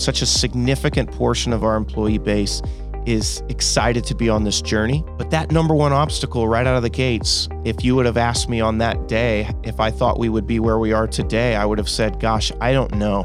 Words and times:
such 0.00 0.22
a 0.22 0.26
significant 0.26 1.10
portion 1.10 1.52
of 1.52 1.64
our 1.64 1.76
employee 1.76 2.18
base 2.18 2.62
is 3.04 3.42
excited 3.48 4.04
to 4.04 4.14
be 4.14 4.28
on 4.28 4.44
this 4.44 4.60
journey. 4.60 5.04
But 5.16 5.30
that 5.30 5.50
number 5.50 5.74
one 5.74 5.92
obstacle 5.92 6.46
right 6.46 6.66
out 6.66 6.76
of 6.76 6.82
the 6.82 6.90
gates, 6.90 7.48
if 7.64 7.82
you 7.82 7.96
would 7.96 8.06
have 8.06 8.16
asked 8.16 8.48
me 8.48 8.60
on 8.60 8.78
that 8.78 9.08
day 9.08 9.50
if 9.64 9.80
I 9.80 9.90
thought 9.90 10.18
we 10.18 10.28
would 10.28 10.46
be 10.46 10.60
where 10.60 10.78
we 10.78 10.92
are 10.92 11.06
today, 11.06 11.56
I 11.56 11.64
would 11.64 11.78
have 11.78 11.88
said, 11.88 12.20
Gosh, 12.20 12.52
I 12.60 12.72
don't 12.72 12.94
know. 12.94 13.22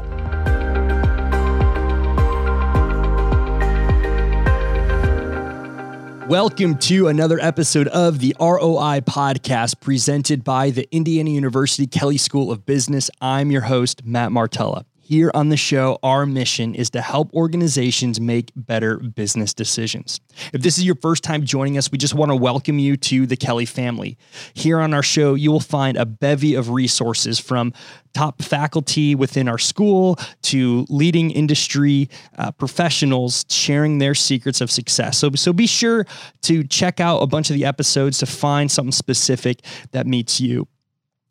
Welcome 6.28 6.78
to 6.78 7.08
another 7.08 7.38
episode 7.38 7.86
of 7.88 8.18
the 8.18 8.34
ROI 8.40 9.02
podcast 9.02 9.78
presented 9.80 10.42
by 10.42 10.70
the 10.70 10.88
Indiana 10.90 11.28
University 11.28 11.86
Kelley 11.86 12.16
School 12.16 12.50
of 12.50 12.64
Business. 12.64 13.10
I'm 13.20 13.50
your 13.50 13.60
host, 13.60 14.06
Matt 14.06 14.32
Martella. 14.32 14.86
Here 15.06 15.30
on 15.34 15.50
the 15.50 15.58
show, 15.58 15.98
our 16.02 16.24
mission 16.24 16.74
is 16.74 16.88
to 16.90 17.02
help 17.02 17.30
organizations 17.34 18.18
make 18.18 18.52
better 18.56 18.96
business 18.96 19.52
decisions. 19.52 20.18
If 20.54 20.62
this 20.62 20.78
is 20.78 20.86
your 20.86 20.94
first 20.94 21.22
time 21.22 21.44
joining 21.44 21.76
us, 21.76 21.92
we 21.92 21.98
just 21.98 22.14
want 22.14 22.30
to 22.30 22.36
welcome 22.36 22.78
you 22.78 22.96
to 22.96 23.26
the 23.26 23.36
Kelley 23.36 23.66
family. 23.66 24.16
Here 24.54 24.80
on 24.80 24.94
our 24.94 25.02
show, 25.02 25.34
you 25.34 25.52
will 25.52 25.60
find 25.60 25.98
a 25.98 26.06
bevy 26.06 26.54
of 26.54 26.70
resources 26.70 27.38
from 27.38 27.74
top 28.14 28.40
faculty 28.40 29.14
within 29.14 29.46
our 29.46 29.58
school 29.58 30.18
to 30.40 30.86
leading 30.88 31.30
industry 31.32 32.08
uh, 32.38 32.52
professionals 32.52 33.44
sharing 33.50 33.98
their 33.98 34.14
secrets 34.14 34.62
of 34.62 34.70
success. 34.70 35.18
So, 35.18 35.30
so 35.34 35.52
be 35.52 35.66
sure 35.66 36.06
to 36.42 36.64
check 36.64 36.98
out 36.98 37.18
a 37.18 37.26
bunch 37.26 37.50
of 37.50 37.56
the 37.56 37.66
episodes 37.66 38.16
to 38.20 38.26
find 38.26 38.72
something 38.72 38.90
specific 38.90 39.66
that 39.90 40.06
meets 40.06 40.40
you. 40.40 40.66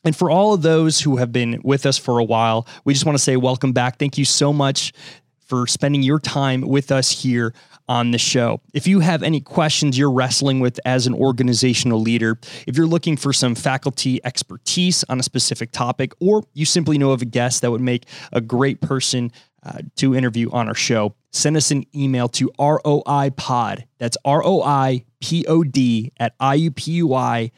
And 0.04 0.16
for 0.16 0.30
all 0.30 0.54
of 0.54 0.62
those 0.62 1.00
who 1.00 1.18
have 1.18 1.32
been 1.32 1.62
with 1.64 1.86
us 1.86 1.98
for 1.98 2.20
a 2.20 2.24
while, 2.24 2.68
we 2.84 2.94
just 2.94 3.06
want 3.06 3.18
to 3.18 3.24
say 3.24 3.38
welcome 3.38 3.72
back. 3.72 3.98
Thank 4.00 4.18
you 4.18 4.26
so 4.26 4.52
much 4.52 4.94
for 5.40 5.68
spending 5.68 6.04
your 6.04 6.20
time 6.20 6.62
with 6.62 6.92
us 6.92 7.12
here 7.12 7.54
on 7.88 8.12
the 8.12 8.18
show. 8.18 8.62
If 8.74 8.88
you 8.88 9.02
have 9.02 9.24
any 9.24 9.42
questions 9.42 9.98
you're 9.98 10.12
wrestling 10.12 10.60
with 10.62 10.80
as 10.86 11.06
an 11.06 11.14
organizational 11.14 12.00
leader, 12.00 12.40
if 12.66 12.78
you're 12.78 12.88
looking 12.88 13.18
for 13.18 13.34
some 13.34 13.56
faculty 13.56 14.20
expertise 14.24 15.04
on 15.10 15.20
a 15.20 15.24
specific 15.24 15.72
topic, 15.72 16.14
or 16.20 16.44
you 16.54 16.66
simply 16.66 16.98
know 16.98 17.12
of 17.12 17.22
a 17.22 17.26
guest 17.26 17.62
that 17.62 17.72
would 17.72 17.82
make 17.82 18.06
a 18.32 18.42
great 18.42 18.82
person 18.82 19.32
uh, 19.66 19.80
to 19.96 20.16
interview 20.16 20.50
on 20.52 20.68
our 20.68 20.76
show, 20.76 21.14
send 21.32 21.58
us 21.58 21.72
an 21.72 21.86
email 21.96 22.28
to 22.30 22.50
roipod. 22.58 23.84
That's 23.98 24.18
R 24.26 24.44
O 24.44 24.62
I 24.64 25.06
P 25.22 25.46
O 25.48 25.64
D 25.64 26.12
at 26.20 26.38
iupui.edu. 26.40 27.52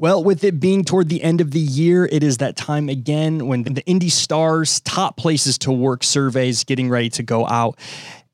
Well, 0.00 0.24
with 0.24 0.44
it 0.44 0.58
being 0.58 0.82
toward 0.82 1.10
the 1.10 1.22
end 1.22 1.42
of 1.42 1.50
the 1.50 1.60
year, 1.60 2.08
it 2.10 2.22
is 2.22 2.38
that 2.38 2.56
time 2.56 2.88
again 2.88 3.46
when 3.46 3.64
the 3.64 3.84
Indy 3.84 4.08
Stars 4.08 4.80
top 4.80 5.18
places 5.18 5.58
to 5.58 5.70
work 5.70 6.04
surveys 6.04 6.64
getting 6.64 6.88
ready 6.88 7.10
to 7.10 7.22
go 7.22 7.46
out. 7.46 7.78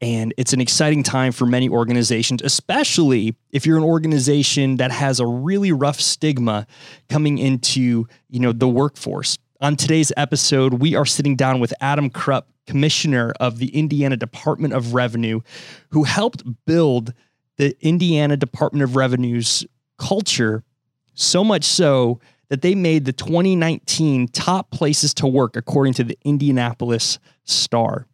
And 0.01 0.33
it's 0.37 0.53
an 0.53 0.61
exciting 0.61 1.03
time 1.03 1.33
for 1.33 1.45
many 1.45 1.69
organizations, 1.69 2.41
especially 2.41 3.35
if 3.51 3.67
you're 3.67 3.79
an 3.79 3.83
organization 3.83 4.77
that 4.77 4.93
has 4.93 5.19
a 5.19 5.27
really 5.27 5.73
rough 5.73 6.01
stigma 6.01 6.69
coming 7.09 7.37
into, 7.37 8.07
you 8.31 8.39
know, 8.39 8.53
the 8.53 8.69
workforce. 8.69 9.37
On 9.61 9.75
today's 9.75 10.13
episode, 10.17 10.75
we 10.75 10.95
are 10.95 11.05
sitting 11.05 11.35
down 11.35 11.59
with 11.59 11.75
Adam 11.81 12.11
Krupp, 12.11 12.47
commissioner 12.69 13.33
of 13.41 13.59
the 13.59 13.77
Indiana 13.77 14.17
Department 14.17 14.73
of 14.73 14.95
Revenue, 14.95 15.41
who 15.89 16.05
helped 16.05 16.45
build 16.65 17.13
the 17.57 17.77
Indiana 17.85 18.37
Department 18.37 18.85
of 18.85 18.95
Revenue's 18.95 19.67
culture 19.99 20.63
so 21.17 21.43
much 21.43 21.65
so 21.65 22.21
that 22.49 22.63
they 22.63 22.75
made 22.75 23.05
the 23.05 23.13
2019 23.13 24.29
top 24.29 24.71
places 24.71 25.13
to 25.15 25.27
work 25.27 25.57
according 25.57 25.95
to 25.95 26.05
the 26.05 26.17
Indianapolis 26.25 27.19
Star. 27.45 28.07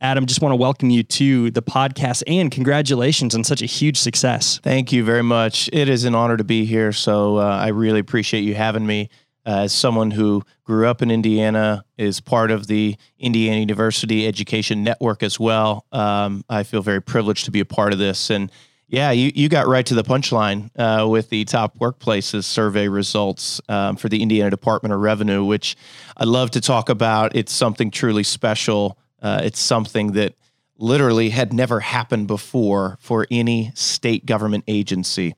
Adam, 0.00 0.26
just 0.26 0.40
want 0.40 0.52
to 0.52 0.56
welcome 0.56 0.90
you 0.90 1.02
to 1.02 1.50
the 1.50 1.62
podcast 1.62 2.22
and 2.26 2.52
congratulations 2.52 3.34
on 3.34 3.42
such 3.42 3.62
a 3.62 3.66
huge 3.66 3.96
success. 3.96 4.60
Thank 4.62 4.92
you 4.92 5.02
very 5.02 5.22
much. 5.22 5.68
It 5.72 5.88
is 5.88 6.04
an 6.04 6.14
honor 6.14 6.36
to 6.36 6.44
be 6.44 6.64
here. 6.64 6.92
So 6.92 7.38
uh, 7.38 7.42
I 7.42 7.68
really 7.68 7.98
appreciate 7.98 8.42
you 8.42 8.54
having 8.54 8.86
me. 8.86 9.08
Uh, 9.44 9.62
as 9.62 9.72
someone 9.72 10.10
who 10.10 10.42
grew 10.64 10.86
up 10.86 11.00
in 11.00 11.10
Indiana, 11.10 11.82
is 11.96 12.20
part 12.20 12.50
of 12.50 12.66
the 12.66 12.96
Indiana 13.18 13.58
University 13.58 14.26
Education 14.26 14.84
Network 14.84 15.22
as 15.22 15.40
well, 15.40 15.86
um, 15.90 16.44
I 16.50 16.64
feel 16.64 16.82
very 16.82 17.00
privileged 17.00 17.46
to 17.46 17.50
be 17.50 17.60
a 17.60 17.64
part 17.64 17.94
of 17.94 17.98
this. 17.98 18.28
And 18.28 18.52
yeah, 18.88 19.10
you, 19.10 19.30
you 19.34 19.50
got 19.50 19.66
right 19.66 19.84
to 19.84 19.94
the 19.94 20.02
punchline 20.02 20.70
uh, 20.78 21.06
with 21.06 21.28
the 21.28 21.44
top 21.44 21.78
workplaces 21.78 22.44
survey 22.44 22.88
results 22.88 23.60
um, 23.68 23.96
for 23.96 24.08
the 24.08 24.22
Indiana 24.22 24.48
Department 24.50 24.94
of 24.94 25.00
Revenue, 25.00 25.44
which 25.44 25.76
I 26.16 26.24
love 26.24 26.52
to 26.52 26.60
talk 26.60 26.88
about. 26.88 27.36
It's 27.36 27.52
something 27.52 27.90
truly 27.90 28.22
special. 28.22 28.98
Uh, 29.20 29.42
it's 29.44 29.60
something 29.60 30.12
that 30.12 30.34
literally 30.78 31.28
had 31.28 31.52
never 31.52 31.80
happened 31.80 32.28
before 32.28 32.96
for 33.00 33.26
any 33.30 33.72
state 33.74 34.24
government 34.24 34.64
agency. 34.66 35.34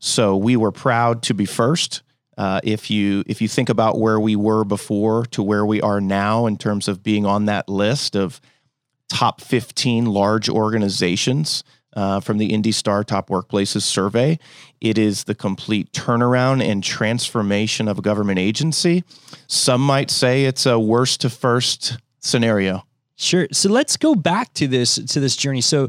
So 0.00 0.36
we 0.36 0.56
were 0.56 0.72
proud 0.72 1.22
to 1.24 1.34
be 1.34 1.44
first. 1.44 2.02
Uh, 2.36 2.60
if 2.62 2.90
you 2.90 3.24
if 3.26 3.42
you 3.42 3.48
think 3.48 3.68
about 3.68 3.98
where 3.98 4.18
we 4.18 4.36
were 4.36 4.64
before 4.64 5.26
to 5.26 5.42
where 5.42 5.66
we 5.66 5.80
are 5.80 6.00
now 6.00 6.46
in 6.46 6.56
terms 6.56 6.88
of 6.88 7.02
being 7.02 7.26
on 7.26 7.46
that 7.46 7.68
list 7.68 8.16
of 8.16 8.40
top 9.08 9.40
15 9.40 10.06
large 10.06 10.48
organizations, 10.48 11.64
uh, 11.98 12.20
from 12.20 12.38
the 12.38 12.52
Indy 12.54 12.70
Star 12.70 13.02
Top 13.02 13.28
Workplaces 13.28 13.82
survey. 13.82 14.38
It 14.80 14.98
is 14.98 15.24
the 15.24 15.34
complete 15.34 15.90
turnaround 15.92 16.62
and 16.62 16.84
transformation 16.84 17.88
of 17.88 17.98
a 17.98 18.02
government 18.02 18.38
agency. 18.38 19.02
Some 19.48 19.80
might 19.80 20.08
say 20.08 20.44
it's 20.44 20.64
a 20.64 20.78
worst 20.78 21.22
to 21.22 21.30
first 21.30 21.98
scenario. 22.20 22.84
Sure. 23.16 23.48
So 23.50 23.68
let's 23.68 23.96
go 23.96 24.14
back 24.14 24.54
to 24.54 24.68
this 24.68 24.94
to 24.94 25.18
this 25.18 25.34
journey. 25.34 25.60
So 25.60 25.88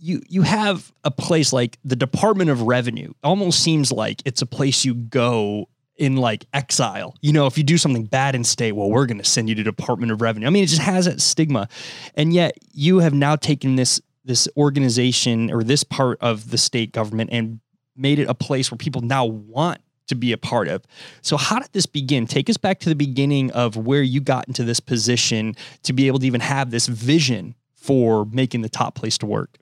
you 0.00 0.20
you 0.28 0.42
have 0.42 0.92
a 1.04 1.12
place 1.12 1.52
like 1.52 1.78
the 1.84 1.94
Department 1.94 2.50
of 2.50 2.62
Revenue. 2.62 3.12
Almost 3.22 3.62
seems 3.62 3.92
like 3.92 4.22
it's 4.24 4.42
a 4.42 4.46
place 4.46 4.84
you 4.84 4.94
go 4.94 5.68
in 5.96 6.16
like 6.16 6.44
exile. 6.52 7.14
You 7.20 7.32
know, 7.32 7.46
if 7.46 7.56
you 7.56 7.62
do 7.62 7.78
something 7.78 8.04
bad 8.04 8.34
in 8.34 8.42
state, 8.42 8.72
well, 8.72 8.90
we're 8.90 9.06
going 9.06 9.18
to 9.18 9.24
send 9.24 9.48
you 9.48 9.54
to 9.54 9.62
Department 9.62 10.10
of 10.10 10.22
Revenue. 10.22 10.48
I 10.48 10.50
mean, 10.50 10.64
it 10.64 10.68
just 10.68 10.82
has 10.82 11.04
that 11.04 11.20
stigma. 11.20 11.68
And 12.16 12.32
yet 12.32 12.58
you 12.72 12.98
have 12.98 13.14
now 13.14 13.36
taken 13.36 13.76
this 13.76 14.00
this 14.30 14.46
organization 14.56 15.50
or 15.50 15.64
this 15.64 15.82
part 15.82 16.16
of 16.20 16.52
the 16.52 16.56
state 16.56 16.92
government 16.92 17.30
and 17.32 17.58
made 17.96 18.20
it 18.20 18.28
a 18.28 18.34
place 18.34 18.70
where 18.70 18.78
people 18.78 19.02
now 19.02 19.24
want 19.24 19.80
to 20.06 20.14
be 20.14 20.30
a 20.30 20.38
part 20.38 20.68
of. 20.68 20.84
So, 21.20 21.36
how 21.36 21.58
did 21.58 21.72
this 21.72 21.86
begin? 21.86 22.28
Take 22.28 22.48
us 22.48 22.56
back 22.56 22.78
to 22.80 22.88
the 22.88 22.94
beginning 22.94 23.50
of 23.50 23.76
where 23.76 24.02
you 24.02 24.20
got 24.20 24.46
into 24.46 24.62
this 24.62 24.78
position 24.78 25.56
to 25.82 25.92
be 25.92 26.06
able 26.06 26.20
to 26.20 26.26
even 26.26 26.40
have 26.40 26.70
this 26.70 26.86
vision 26.86 27.56
for 27.74 28.24
making 28.26 28.62
the 28.62 28.68
top 28.68 28.94
place 28.94 29.18
to 29.18 29.26
work. 29.26 29.58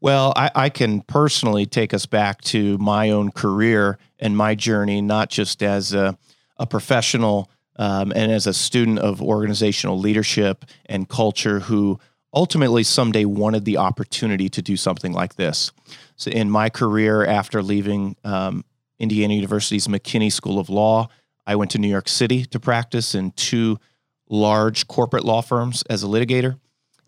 Well, 0.00 0.32
I, 0.34 0.50
I 0.54 0.68
can 0.68 1.02
personally 1.02 1.64
take 1.64 1.94
us 1.94 2.06
back 2.06 2.40
to 2.42 2.76
my 2.78 3.10
own 3.10 3.30
career 3.30 3.98
and 4.18 4.36
my 4.36 4.56
journey, 4.56 5.00
not 5.00 5.30
just 5.30 5.62
as 5.62 5.94
a, 5.94 6.18
a 6.56 6.66
professional 6.66 7.50
um, 7.76 8.12
and 8.16 8.32
as 8.32 8.48
a 8.48 8.54
student 8.54 8.98
of 8.98 9.22
organizational 9.22 9.96
leadership 9.96 10.64
and 10.86 11.08
culture 11.08 11.60
who 11.60 12.00
ultimately 12.38 12.84
someday 12.84 13.24
wanted 13.24 13.64
the 13.64 13.76
opportunity 13.76 14.48
to 14.48 14.62
do 14.62 14.76
something 14.76 15.12
like 15.12 15.34
this. 15.34 15.72
So, 16.14 16.30
in 16.30 16.48
my 16.48 16.68
career, 16.68 17.24
after 17.24 17.64
leaving 17.64 18.14
um, 18.22 18.64
Indiana 19.00 19.34
University's 19.34 19.88
McKinney 19.88 20.30
School 20.30 20.60
of 20.60 20.70
Law, 20.70 21.08
I 21.48 21.56
went 21.56 21.72
to 21.72 21.78
New 21.78 21.88
York 21.88 22.08
City 22.08 22.44
to 22.44 22.60
practice 22.60 23.16
in 23.16 23.32
two 23.32 23.80
large 24.30 24.86
corporate 24.86 25.24
law 25.24 25.42
firms 25.42 25.82
as 25.90 26.04
a 26.04 26.06
litigator. 26.06 26.60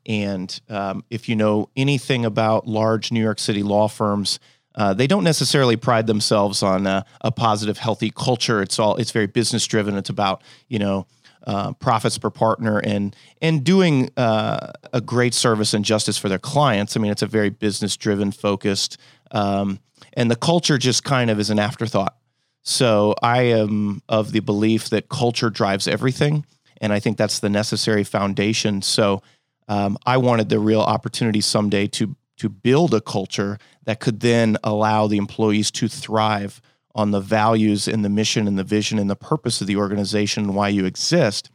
And 0.04 0.60
um, 0.68 1.04
if 1.10 1.28
you 1.28 1.36
know 1.36 1.68
anything 1.76 2.24
about 2.24 2.66
large 2.66 3.12
New 3.12 3.22
York 3.22 3.38
City 3.38 3.62
law 3.62 3.86
firms, 3.86 4.40
uh, 4.74 4.94
they 4.94 5.06
don't 5.06 5.22
necessarily 5.22 5.76
pride 5.76 6.08
themselves 6.08 6.60
on 6.60 6.88
a, 6.88 7.04
a 7.20 7.30
positive, 7.30 7.78
healthy 7.78 8.10
culture. 8.10 8.62
It's 8.62 8.80
all 8.80 8.96
it's 8.96 9.12
very 9.12 9.28
business 9.28 9.64
driven. 9.64 9.96
It's 9.96 10.10
about 10.10 10.42
you 10.66 10.80
know 10.80 11.06
uh, 11.46 11.72
profits 11.74 12.18
per 12.18 12.30
partner 12.30 12.78
and 12.78 13.16
and 13.40 13.64
doing 13.64 14.10
uh, 14.16 14.72
a 14.92 15.00
great 15.00 15.34
service 15.34 15.74
and 15.74 15.84
justice 15.84 16.18
for 16.18 16.28
their 16.28 16.38
clients. 16.38 16.96
I 16.96 17.00
mean, 17.00 17.10
it's 17.10 17.22
a 17.22 17.26
very 17.26 17.50
business 17.50 17.96
driven, 17.96 18.32
focused, 18.32 18.98
um, 19.30 19.80
and 20.14 20.30
the 20.30 20.36
culture 20.36 20.78
just 20.78 21.04
kind 21.04 21.30
of 21.30 21.38
is 21.38 21.50
an 21.50 21.58
afterthought. 21.58 22.16
So 22.62 23.14
I 23.22 23.42
am 23.42 24.02
of 24.08 24.32
the 24.32 24.40
belief 24.40 24.90
that 24.90 25.08
culture 25.08 25.50
drives 25.50 25.88
everything, 25.88 26.44
and 26.80 26.92
I 26.92 27.00
think 27.00 27.16
that's 27.16 27.40
the 27.40 27.48
necessary 27.48 28.04
foundation. 28.04 28.82
So 28.82 29.22
um, 29.68 29.96
I 30.04 30.18
wanted 30.18 30.48
the 30.48 30.58
real 30.58 30.82
opportunity 30.82 31.40
someday 31.40 31.86
to 31.88 32.16
to 32.36 32.48
build 32.48 32.94
a 32.94 33.00
culture 33.02 33.58
that 33.84 34.00
could 34.00 34.20
then 34.20 34.56
allow 34.64 35.06
the 35.06 35.18
employees 35.18 35.70
to 35.70 35.88
thrive 35.88 36.62
on 36.94 37.10
the 37.10 37.20
values 37.20 37.86
and 37.86 38.04
the 38.04 38.08
mission 38.08 38.46
and 38.46 38.58
the 38.58 38.64
vision 38.64 38.98
and 38.98 39.08
the 39.08 39.16
purpose 39.16 39.60
of 39.60 39.66
the 39.66 39.76
organization 39.76 40.44
and 40.44 40.54
why 40.54 40.68
you 40.68 40.84
exist. 40.84 41.50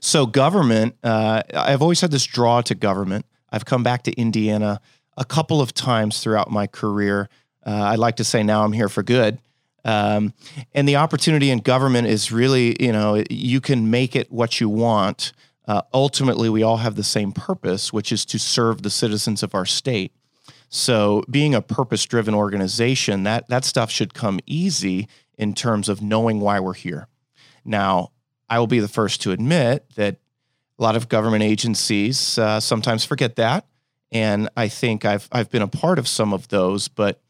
So, 0.00 0.26
government, 0.26 0.96
uh, 1.02 1.42
I've 1.54 1.80
always 1.80 2.00
had 2.00 2.10
this 2.10 2.24
draw 2.24 2.60
to 2.62 2.74
government. 2.74 3.24
I've 3.50 3.64
come 3.64 3.82
back 3.82 4.02
to 4.04 4.12
Indiana 4.12 4.80
a 5.16 5.24
couple 5.24 5.60
of 5.60 5.72
times 5.72 6.20
throughout 6.20 6.50
my 6.50 6.66
career. 6.66 7.28
Uh, 7.64 7.82
I'd 7.84 7.98
like 7.98 8.16
to 8.16 8.24
say 8.24 8.42
now 8.42 8.64
I'm 8.64 8.72
here 8.72 8.88
for 8.88 9.02
good. 9.02 9.38
Um, 9.84 10.34
and 10.72 10.86
the 10.86 10.96
opportunity 10.96 11.50
in 11.50 11.58
government 11.58 12.06
is 12.06 12.30
really, 12.30 12.76
you 12.78 12.92
know, 12.92 13.24
you 13.30 13.60
can 13.60 13.90
make 13.90 14.14
it 14.14 14.30
what 14.30 14.60
you 14.60 14.68
want 14.68 15.32
uh, 15.66 15.82
ultimately 15.94 16.48
we 16.48 16.62
all 16.62 16.78
have 16.78 16.96
the 16.96 17.04
same 17.04 17.32
purpose, 17.32 17.92
which 17.92 18.10
is 18.12 18.24
to 18.26 18.38
serve 18.38 18.82
the 18.82 18.90
citizens 18.90 19.42
of 19.42 19.54
our 19.54 19.66
state. 19.66 20.12
So, 20.74 21.22
being 21.28 21.54
a 21.54 21.60
purpose 21.60 22.06
driven 22.06 22.34
organization, 22.34 23.24
that, 23.24 23.46
that 23.48 23.66
stuff 23.66 23.90
should 23.90 24.14
come 24.14 24.40
easy 24.46 25.06
in 25.36 25.52
terms 25.52 25.90
of 25.90 26.00
knowing 26.00 26.40
why 26.40 26.60
we're 26.60 26.72
here. 26.72 27.08
Now, 27.62 28.12
I 28.48 28.58
will 28.58 28.66
be 28.66 28.80
the 28.80 28.88
first 28.88 29.20
to 29.22 29.32
admit 29.32 29.84
that 29.96 30.16
a 30.78 30.82
lot 30.82 30.96
of 30.96 31.10
government 31.10 31.42
agencies 31.42 32.38
uh, 32.38 32.58
sometimes 32.58 33.04
forget 33.04 33.36
that. 33.36 33.66
And 34.12 34.48
I 34.56 34.68
think 34.68 35.04
I've, 35.04 35.28
I've 35.30 35.50
been 35.50 35.60
a 35.60 35.68
part 35.68 35.98
of 35.98 36.08
some 36.08 36.32
of 36.32 36.48
those, 36.48 36.88
but 36.88 37.20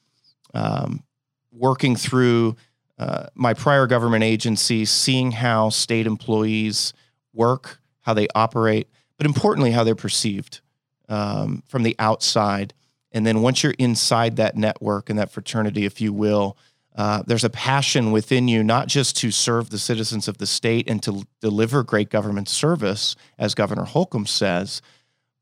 um, 0.54 1.02
working 1.50 1.96
through 1.96 2.54
uh, 2.96 3.26
my 3.34 3.54
prior 3.54 3.88
government 3.88 4.22
agency, 4.22 4.84
seeing 4.84 5.32
how 5.32 5.68
state 5.68 6.06
employees 6.06 6.92
work, 7.32 7.80
how 8.02 8.14
they 8.14 8.28
operate, 8.36 8.86
but 9.16 9.26
importantly, 9.26 9.72
how 9.72 9.82
they're 9.82 9.96
perceived 9.96 10.60
um, 11.08 11.64
from 11.66 11.82
the 11.82 11.96
outside. 11.98 12.72
And 13.12 13.26
then 13.26 13.42
once 13.42 13.62
you're 13.62 13.74
inside 13.78 14.36
that 14.36 14.56
network 14.56 15.10
and 15.10 15.18
that 15.18 15.30
fraternity, 15.30 15.84
if 15.84 16.00
you 16.00 16.12
will, 16.12 16.56
uh, 16.94 17.22
there's 17.26 17.44
a 17.44 17.50
passion 17.50 18.12
within 18.12 18.48
you, 18.48 18.62
not 18.62 18.86
just 18.86 19.16
to 19.18 19.30
serve 19.30 19.70
the 19.70 19.78
citizens 19.78 20.28
of 20.28 20.38
the 20.38 20.46
state 20.46 20.88
and 20.88 21.02
to 21.02 21.26
deliver 21.40 21.82
great 21.82 22.10
government 22.10 22.48
service, 22.48 23.16
as 23.38 23.54
Governor 23.54 23.84
Holcomb 23.84 24.26
says, 24.26 24.82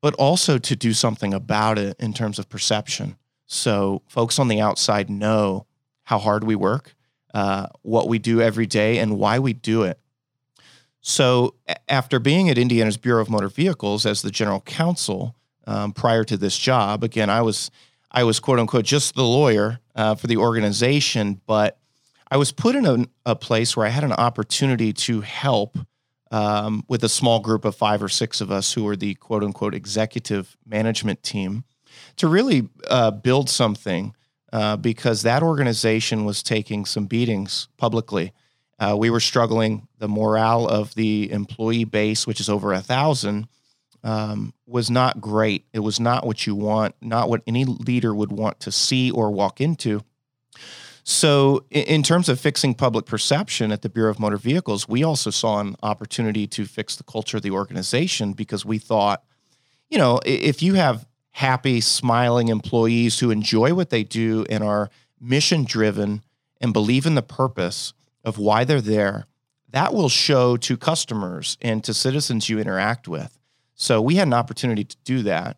but 0.00 0.14
also 0.14 0.58
to 0.58 0.76
do 0.76 0.92
something 0.92 1.34
about 1.34 1.78
it 1.78 1.96
in 1.98 2.12
terms 2.12 2.38
of 2.38 2.48
perception. 2.48 3.16
So 3.46 4.02
folks 4.08 4.38
on 4.38 4.48
the 4.48 4.60
outside 4.60 5.10
know 5.10 5.66
how 6.04 6.18
hard 6.18 6.44
we 6.44 6.54
work, 6.54 6.94
uh, 7.34 7.66
what 7.82 8.08
we 8.08 8.18
do 8.18 8.40
every 8.40 8.66
day, 8.66 8.98
and 8.98 9.18
why 9.18 9.38
we 9.38 9.52
do 9.52 9.82
it. 9.82 9.98
So 11.00 11.54
after 11.88 12.18
being 12.20 12.48
at 12.48 12.58
Indiana's 12.58 12.96
Bureau 12.96 13.22
of 13.22 13.30
Motor 13.30 13.48
Vehicles 13.48 14.06
as 14.06 14.22
the 14.22 14.30
general 14.30 14.60
counsel 14.60 15.34
um, 15.66 15.92
prior 15.92 16.24
to 16.24 16.36
this 16.36 16.56
job, 16.56 17.04
again, 17.04 17.30
I 17.30 17.42
was 17.42 17.70
I 18.10 18.24
was 18.24 18.40
quote 18.40 18.58
unquote 18.58 18.84
just 18.84 19.14
the 19.14 19.24
lawyer 19.24 19.80
uh, 19.94 20.14
for 20.14 20.26
the 20.26 20.36
organization, 20.36 21.40
but 21.46 21.78
I 22.30 22.36
was 22.36 22.52
put 22.52 22.76
in 22.76 22.86
a, 22.86 23.06
a, 23.26 23.36
place 23.36 23.76
where 23.76 23.86
I 23.86 23.90
had 23.90 24.04
an 24.04 24.12
opportunity 24.12 24.92
to 24.92 25.20
help 25.20 25.76
um, 26.30 26.84
with 26.88 27.02
a 27.02 27.08
small 27.08 27.40
group 27.40 27.64
of 27.64 27.74
five 27.74 28.02
or 28.02 28.08
six 28.08 28.40
of 28.40 28.52
us 28.52 28.72
who 28.72 28.84
were 28.84 28.96
the 28.96 29.14
quote 29.14 29.42
unquote 29.42 29.74
executive 29.74 30.56
management 30.64 31.22
team 31.22 31.64
to 32.16 32.28
really 32.28 32.68
uh, 32.88 33.10
build 33.10 33.50
something 33.50 34.14
uh, 34.52 34.76
because 34.76 35.22
that 35.22 35.42
organization 35.42 36.24
was 36.24 36.42
taking 36.42 36.84
some 36.84 37.06
beatings 37.06 37.68
publicly. 37.76 38.32
Uh, 38.78 38.96
we 38.98 39.10
were 39.10 39.20
struggling. 39.20 39.86
The 39.98 40.08
morale 40.08 40.66
of 40.66 40.94
the 40.94 41.30
employee 41.30 41.84
base, 41.84 42.26
which 42.26 42.40
is 42.40 42.48
over 42.48 42.72
a 42.72 42.80
thousand, 42.80 43.48
um, 44.02 44.54
was 44.66 44.90
not 44.90 45.20
great. 45.20 45.66
It 45.72 45.80
was 45.80 46.00
not 46.00 46.26
what 46.26 46.46
you 46.46 46.54
want, 46.54 46.94
not 47.00 47.28
what 47.28 47.42
any 47.46 47.64
leader 47.64 48.14
would 48.14 48.32
want 48.32 48.60
to 48.60 48.72
see 48.72 49.10
or 49.10 49.30
walk 49.30 49.60
into. 49.60 50.02
So, 51.02 51.64
in 51.70 52.02
terms 52.02 52.28
of 52.28 52.38
fixing 52.38 52.74
public 52.74 53.06
perception 53.06 53.72
at 53.72 53.82
the 53.82 53.88
Bureau 53.88 54.10
of 54.10 54.20
Motor 54.20 54.36
Vehicles, 54.36 54.88
we 54.88 55.02
also 55.02 55.30
saw 55.30 55.58
an 55.58 55.74
opportunity 55.82 56.46
to 56.48 56.66
fix 56.66 56.96
the 56.96 57.02
culture 57.02 57.38
of 57.38 57.42
the 57.42 57.50
organization 57.50 58.32
because 58.32 58.64
we 58.64 58.78
thought, 58.78 59.24
you 59.88 59.98
know, 59.98 60.20
if 60.24 60.62
you 60.62 60.74
have 60.74 61.06
happy, 61.32 61.80
smiling 61.80 62.48
employees 62.48 63.18
who 63.18 63.30
enjoy 63.30 63.74
what 63.74 63.90
they 63.90 64.04
do 64.04 64.44
and 64.50 64.62
are 64.62 64.90
mission 65.20 65.64
driven 65.64 66.22
and 66.60 66.72
believe 66.72 67.06
in 67.06 67.14
the 67.14 67.22
purpose 67.22 67.94
of 68.22 68.38
why 68.38 68.64
they're 68.64 68.80
there, 68.80 69.26
that 69.70 69.94
will 69.94 70.08
show 70.08 70.56
to 70.58 70.76
customers 70.76 71.56
and 71.62 71.82
to 71.84 71.94
citizens 71.94 72.48
you 72.48 72.58
interact 72.58 73.08
with. 73.08 73.38
So 73.80 74.02
we 74.02 74.16
had 74.16 74.26
an 74.26 74.34
opportunity 74.34 74.84
to 74.84 74.96
do 75.04 75.22
that. 75.22 75.56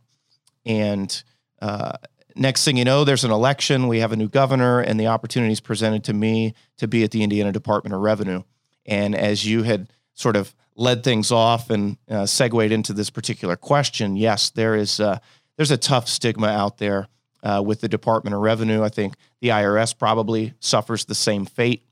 And 0.65 1.23
uh, 1.61 1.95
next 2.37 2.65
thing 2.65 2.77
you 2.77 2.85
know, 2.85 3.03
there's 3.03 3.25
an 3.25 3.33
election, 3.33 3.89
we 3.89 3.99
have 3.99 4.13
a 4.13 4.17
new 4.17 4.29
governor, 4.29 4.79
and 4.79 4.99
the 4.99 5.09
opportunity 5.09 5.53
is 5.53 5.59
presented 5.59 6.05
to 6.05 6.13
me 6.13 6.55
to 6.77 6.87
be 6.87 7.03
at 7.03 7.11
the 7.11 7.25
Indiana 7.25 7.51
Department 7.51 7.95
of 7.95 8.01
Revenue. 8.01 8.45
And 8.87 9.17
as 9.17 9.45
you 9.45 9.65
had 9.65 9.93
sort 10.15 10.37
of 10.37 10.55
led 10.77 11.03
things 11.03 11.33
off 11.33 11.69
and 11.69 11.97
uh, 12.09 12.27
segued 12.27 12.71
into 12.71 12.93
this 12.93 13.11
particular 13.11 13.57
question, 13.57 14.15
yes, 14.15 14.51
there 14.51 14.77
is 14.77 15.01
uh, 15.01 15.19
there's 15.57 15.73
a 15.73 15.77
tough 15.77 16.09
stigma 16.09 16.47
out 16.47 16.79
there 16.79 17.09
uh, 17.43 17.61
with 17.65 17.81
the 17.81 17.89
Department 17.89 18.37
of 18.37 18.41
Revenue. 18.41 18.85
I 18.85 18.89
think 18.89 19.15
the 19.41 19.49
IRS 19.49 19.99
probably 19.99 20.55
suffers 20.61 21.07
the 21.07 21.17
same 21.17 21.45
fate 21.45 21.83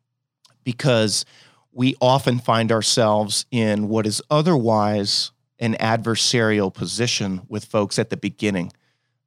because 0.62 1.24
we 1.72 1.96
often 2.00 2.38
find 2.38 2.70
ourselves 2.70 3.46
in 3.50 3.88
what 3.88 4.06
is 4.06 4.22
otherwise 4.30 5.32
an 5.60 5.74
adversarial 5.74 6.72
position 6.72 7.42
with 7.48 7.64
folks 7.66 7.98
at 7.98 8.10
the 8.10 8.16
beginning. 8.16 8.72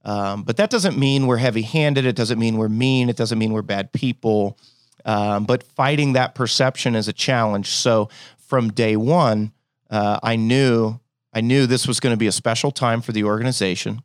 Um, 0.03 0.43
but 0.43 0.57
that 0.57 0.69
doesn't 0.69 0.97
mean 0.97 1.27
we're 1.27 1.37
heavy 1.37 1.61
handed. 1.61 2.05
It 2.05 2.15
doesn't 2.15 2.39
mean 2.39 2.57
we're 2.57 2.67
mean. 2.67 3.07
It 3.07 3.15
doesn't 3.15 3.39
mean 3.39 3.53
we're 3.53 3.61
bad 3.61 3.93
people. 3.93 4.57
Um, 5.05 5.45
but 5.45 5.63
fighting 5.63 6.13
that 6.13 6.35
perception 6.35 6.95
is 6.95 7.07
a 7.07 7.13
challenge. 7.13 7.67
So 7.67 8.09
from 8.37 8.71
day 8.71 8.95
one, 8.95 9.53
uh, 9.89 10.19
I 10.21 10.35
knew 10.35 10.99
I 11.35 11.41
knew 11.41 11.65
this 11.65 11.87
was 11.87 11.99
going 11.99 12.13
to 12.13 12.17
be 12.17 12.27
a 12.27 12.31
special 12.31 12.71
time 12.71 13.01
for 13.01 13.11
the 13.11 13.23
organization, 13.23 14.03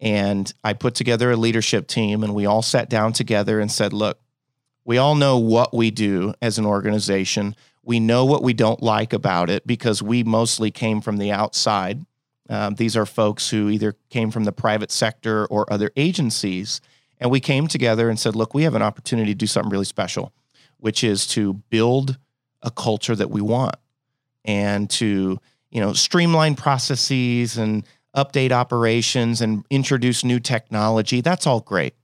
and 0.00 0.52
I 0.62 0.74
put 0.74 0.94
together 0.94 1.32
a 1.32 1.36
leadership 1.36 1.88
team, 1.88 2.22
and 2.22 2.34
we 2.36 2.46
all 2.46 2.62
sat 2.62 2.88
down 2.88 3.12
together 3.12 3.58
and 3.58 3.70
said, 3.70 3.92
"Look, 3.92 4.20
we 4.84 4.98
all 4.98 5.14
know 5.14 5.38
what 5.38 5.74
we 5.74 5.90
do 5.90 6.34
as 6.40 6.58
an 6.58 6.66
organization. 6.66 7.56
We 7.84 7.98
know 8.00 8.24
what 8.24 8.42
we 8.42 8.52
don't 8.52 8.82
like 8.82 9.12
about 9.12 9.50
it 9.50 9.66
because 9.66 10.02
we 10.02 10.22
mostly 10.22 10.70
came 10.70 11.00
from 11.00 11.16
the 11.16 11.32
outside. 11.32 12.04
Um, 12.48 12.74
these 12.74 12.96
are 12.96 13.06
folks 13.06 13.50
who 13.50 13.68
either 13.68 13.96
came 14.10 14.30
from 14.30 14.44
the 14.44 14.52
private 14.52 14.90
sector 14.90 15.46
or 15.46 15.70
other 15.72 15.90
agencies. 15.96 16.80
And 17.18 17.30
we 17.30 17.40
came 17.40 17.66
together 17.68 18.08
and 18.08 18.18
said, 18.18 18.36
look, 18.36 18.54
we 18.54 18.64
have 18.64 18.74
an 18.74 18.82
opportunity 18.82 19.32
to 19.32 19.38
do 19.38 19.46
something 19.46 19.70
really 19.70 19.84
special, 19.84 20.32
which 20.78 21.02
is 21.04 21.26
to 21.28 21.54
build 21.70 22.18
a 22.62 22.70
culture 22.70 23.16
that 23.16 23.30
we 23.30 23.40
want 23.40 23.76
and 24.44 24.90
to, 24.90 25.38
you 25.70 25.80
know, 25.80 25.92
streamline 25.92 26.54
processes 26.54 27.56
and 27.56 27.84
update 28.16 28.52
operations 28.52 29.40
and 29.40 29.64
introduce 29.70 30.24
new 30.24 30.38
technology. 30.38 31.20
That's 31.20 31.46
all 31.46 31.60
great. 31.60 31.94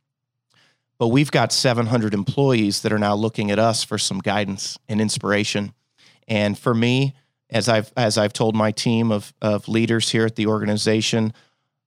But 0.98 1.08
we've 1.08 1.30
got 1.30 1.52
700 1.52 2.12
employees 2.12 2.82
that 2.82 2.92
are 2.92 2.98
now 2.98 3.14
looking 3.14 3.50
at 3.50 3.58
us 3.58 3.84
for 3.84 3.98
some 3.98 4.18
guidance 4.18 4.78
and 4.88 5.00
inspiration. 5.00 5.72
And 6.26 6.58
for 6.58 6.74
me, 6.74 7.14
as 7.50 7.68
I've 7.68 7.92
as 7.96 8.18
I've 8.18 8.32
told 8.32 8.54
my 8.54 8.72
team 8.72 9.10
of 9.10 9.32
of 9.40 9.68
leaders 9.68 10.10
here 10.10 10.26
at 10.26 10.36
the 10.36 10.46
organization, 10.46 11.32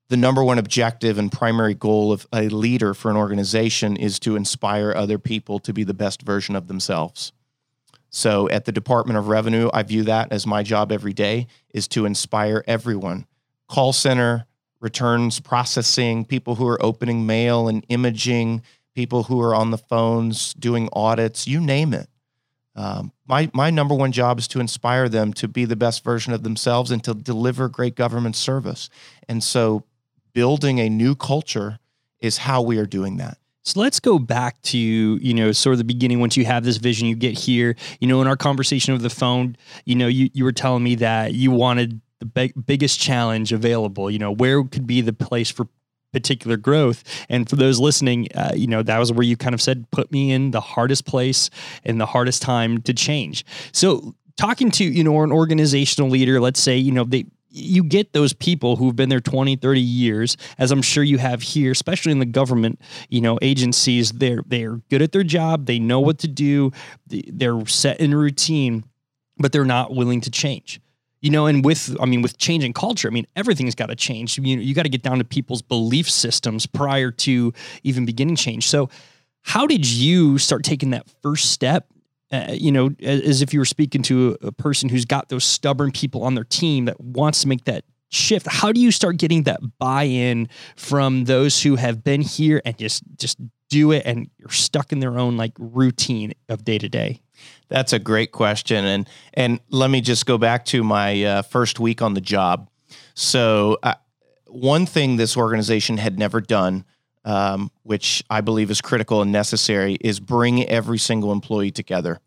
the 0.10 0.18
number 0.18 0.44
one 0.44 0.58
objective 0.58 1.18
and 1.18 1.32
primary 1.32 1.74
goal 1.74 2.12
of 2.12 2.28
a 2.34 2.50
leader 2.50 2.94
for 2.94 3.12
an 3.12 3.18
organization 3.18 3.96
is 3.96 4.20
to 4.20 4.36
inspire 4.36 4.94
other 4.94 5.18
people 5.20 5.60
to 5.60 5.72
be 5.72 5.84
the 5.84 5.94
best 5.94 6.22
version 6.24 6.56
of 6.56 6.68
themselves. 6.68 7.32
So 8.10 8.50
at 8.50 8.66
the 8.66 8.74
Department 8.74 9.18
of 9.18 9.30
Revenue, 9.30 9.70
I 9.74 9.84
view 9.84 10.04
that 10.04 10.34
as 10.34 10.46
my 10.46 10.64
job 10.64 10.92
every 10.92 11.14
day 11.14 11.48
is 11.74 11.88
to 11.90 12.06
inspire 12.06 12.62
everyone. 12.68 13.26
Call 13.70 13.94
center, 13.94 14.48
returns 14.82 15.40
processing, 15.40 16.26
people 16.26 16.56
who 16.56 16.68
are 16.68 16.84
opening 16.84 17.26
mail 17.26 17.70
and 17.70 17.86
imaging, 17.88 18.64
people 18.96 19.24
who 19.24 19.40
are 19.42 19.56
on 19.56 19.72
the 19.72 19.78
phones 19.78 20.54
doing 20.54 20.90
audits, 20.94 21.48
you 21.48 21.60
name 21.60 21.94
it. 21.94 22.08
Um, 22.76 23.12
my 23.28 23.50
my 23.54 23.70
number 23.70 23.94
one 23.94 24.12
job 24.12 24.40
is 24.40 24.48
to 24.50 24.60
inspire 24.60 25.10
them 25.10 25.34
to 25.34 25.48
be 25.48 25.66
the 25.66 25.76
best 25.76 26.04
version 26.04 26.32
of 26.32 26.44
themselves 26.44 26.90
and 26.90 27.04
to 27.04 27.14
deliver 27.14 27.68
great 27.68 27.96
government 27.96 28.36
service. 28.36 28.90
And 29.28 29.44
so, 29.44 29.84
building 30.34 30.80
a 30.80 30.90
new 30.90 31.16
culture 31.16 31.80
is 32.20 32.38
how 32.38 32.62
we 32.62 32.78
are 32.78 32.86
doing 32.86 33.18
that. 33.18 33.38
So 33.64 33.80
let's 33.80 34.00
go 34.00 34.18
back 34.18 34.62
to 34.64 34.78
you 34.78 35.34
know 35.34 35.52
sort 35.52 35.74
of 35.74 35.78
the 35.80 35.84
beginning. 35.84 36.20
Once 36.20 36.38
you 36.38 36.46
have 36.46 36.64
this 36.64 36.78
vision, 36.78 37.08
you 37.08 37.16
get 37.16 37.38
here. 37.38 37.76
You 38.00 38.08
know, 38.08 38.22
in 38.22 38.28
our 38.28 38.38
conversation 38.38 38.94
over 38.94 39.04
the 39.04 39.10
phone, 39.10 39.58
you 39.86 39.96
know, 39.96 40.08
you 40.08 40.30
you 40.34 40.44
were 40.44 40.52
telling 40.52 40.84
me 40.84 40.96
that 40.96 41.34
you 41.34 41.52
wanted 41.52 42.02
the 42.20 42.26
big, 42.26 42.54
biggest 42.66 43.00
challenge 43.00 43.52
available. 43.52 44.10
You 44.10 44.20
know, 44.20 44.32
where 44.32 44.64
could 44.64 44.88
be 44.88 45.02
the 45.02 45.14
place 45.14 45.52
for 45.52 45.68
particular 46.12 46.58
growth. 46.58 47.04
And 47.30 47.50
for 47.50 47.56
those 47.56 47.80
listening, 47.80 48.28
uh, 48.36 48.52
you 48.56 48.68
know, 48.68 48.84
that 48.84 49.00
was 49.00 49.12
where 49.12 49.24
you 49.24 49.38
kind 49.38 49.54
of 49.54 49.62
said, 49.62 49.90
put 49.92 50.12
me 50.12 50.32
in 50.32 50.52
the 50.52 50.62
hardest 50.62 51.06
place 51.06 51.50
and 51.84 52.00
the 52.00 52.06
hardest 52.06 52.42
time 52.42 52.82
to 52.84 52.94
change. 52.94 53.46
So 53.72 54.16
talking 54.38 54.72
to, 54.72 54.84
you 54.84 55.04
know, 55.04 55.22
an 55.22 55.32
organizational 55.32 56.10
leader, 56.10 56.40
let's 56.40 56.60
say, 56.60 56.78
you 56.78 56.92
know, 56.92 57.04
they, 57.04 57.26
you 57.54 57.84
get 57.84 58.14
those 58.14 58.34
people 58.34 58.78
who've 58.78 58.96
been 58.96 59.10
there 59.10 59.20
20 59.20 59.58
30 59.58 59.82
years 59.82 60.38
as 60.58 60.72
i'm 60.72 60.82
sure 60.82 61.04
you 61.04 61.18
have 61.18 61.42
here 61.42 61.72
especially 61.72 62.12
in 62.12 62.20
the 62.20 62.26
government 62.26 62.80
you 63.10 63.20
know 63.20 63.38
agencies 63.42 64.14
they're 64.14 64.42
they're 64.48 64.78
good 64.90 65.02
at 65.02 65.12
their 65.12 65.24
job 65.24 65.66
they 65.66 65.78
know 65.78 66.00
what 66.00 66.18
to 66.18 66.30
do 66.30 66.72
they're 67.08 67.66
set 67.66 68.00
in 68.00 68.16
routine 68.16 68.86
but 69.38 69.52
they're 69.52 69.66
not 69.66 69.94
willing 69.94 70.22
to 70.22 70.32
change 70.32 70.80
you 71.22 71.30
know 71.30 71.46
and 71.46 71.64
with 71.64 71.96
i 72.00 72.06
mean 72.06 72.22
with 72.22 72.38
changing 72.38 72.74
culture 72.74 73.08
i 73.08 73.12
mean 73.12 73.28
everything's 73.36 73.76
got 73.76 73.88
to 73.88 73.96
change. 73.96 74.38
You, 74.38 74.56
know, 74.56 74.62
you 74.62 74.74
got 74.74 74.84
to 74.84 74.90
get 74.90 75.04
down 75.04 75.20
to 75.20 75.24
people's 75.24 75.62
belief 75.62 76.10
systems 76.10 76.66
prior 76.66 77.12
to 77.12 77.54
even 77.84 78.06
beginning 78.06 78.36
change. 78.36 78.68
So 78.68 78.90
how 79.44 79.66
did 79.68 79.86
you 79.86 80.38
start 80.38 80.64
taking 80.64 80.92
that 80.92 81.08
first 81.22 81.52
step? 81.52 81.88
Uh, 82.32 82.48
you 82.52 82.72
know, 82.72 82.92
as 83.02 83.42
if 83.42 83.54
you 83.54 83.60
were 83.60 83.66
speaking 83.66 84.02
to 84.04 84.38
a, 84.42 84.48
a 84.48 84.52
person 84.52 84.88
who's 84.88 85.06
got 85.06 85.30
those 85.30 85.44
stubborn 85.44 85.92
people 85.92 86.24
on 86.24 86.34
their 86.34 86.46
team 86.46 86.86
that 86.86 87.00
wants 87.02 87.42
to 87.42 87.48
make 87.48 87.66
that 87.66 87.84
shift. 88.08 88.48
How 88.48 88.72
do 88.72 88.80
you 88.80 88.92
start 88.92 89.18
getting 89.18 89.44
that 89.44 89.60
buy-in 89.80 90.48
from 90.78 91.26
those 91.26 91.62
who 91.62 91.76
have 91.76 92.04
been 92.04 92.22
here 92.22 92.62
and 92.66 92.78
just 92.78 93.04
just 93.18 93.38
do 93.70 93.92
it 93.92 94.04
and 94.06 94.30
you're 94.38 94.50
stuck 94.50 94.92
in 94.92 95.00
their 95.00 95.18
own 95.18 95.38
like 95.38 95.54
routine 95.58 96.34
of 96.50 96.64
day 96.66 96.78
to 96.78 96.90
day 96.90 97.22
that's 97.70 97.94
a 97.94 98.00
great 98.00 98.32
question 98.32 98.86
and 98.86 99.10
and 99.34 99.60
let 99.70 99.90
me 99.90 100.02
just 100.02 100.26
go 100.26 100.38
back 100.38 100.66
to 100.66 100.84
my 100.84 101.24
uh, 101.24 101.42
first 101.42 101.80
week 101.80 102.02
on 102.02 102.14
the 102.14 102.22
job 102.22 102.70
so 103.14 103.78
uh, 103.84 103.94
one 104.48 104.86
thing 104.86 105.16
this 105.16 105.38
organization 105.38 105.98
had 105.98 106.18
never 106.20 106.42
done 106.42 106.86
um, 107.26 107.72
which 107.84 108.24
i 108.30 108.42
believe 108.42 108.72
is 108.72 108.82
critical 108.82 109.22
and 109.22 109.32
necessary 109.32 109.96
is 110.02 110.20
bring 110.20 110.68
every 110.68 110.98
single 110.98 111.32
employee 111.32 111.72
together 111.72 112.20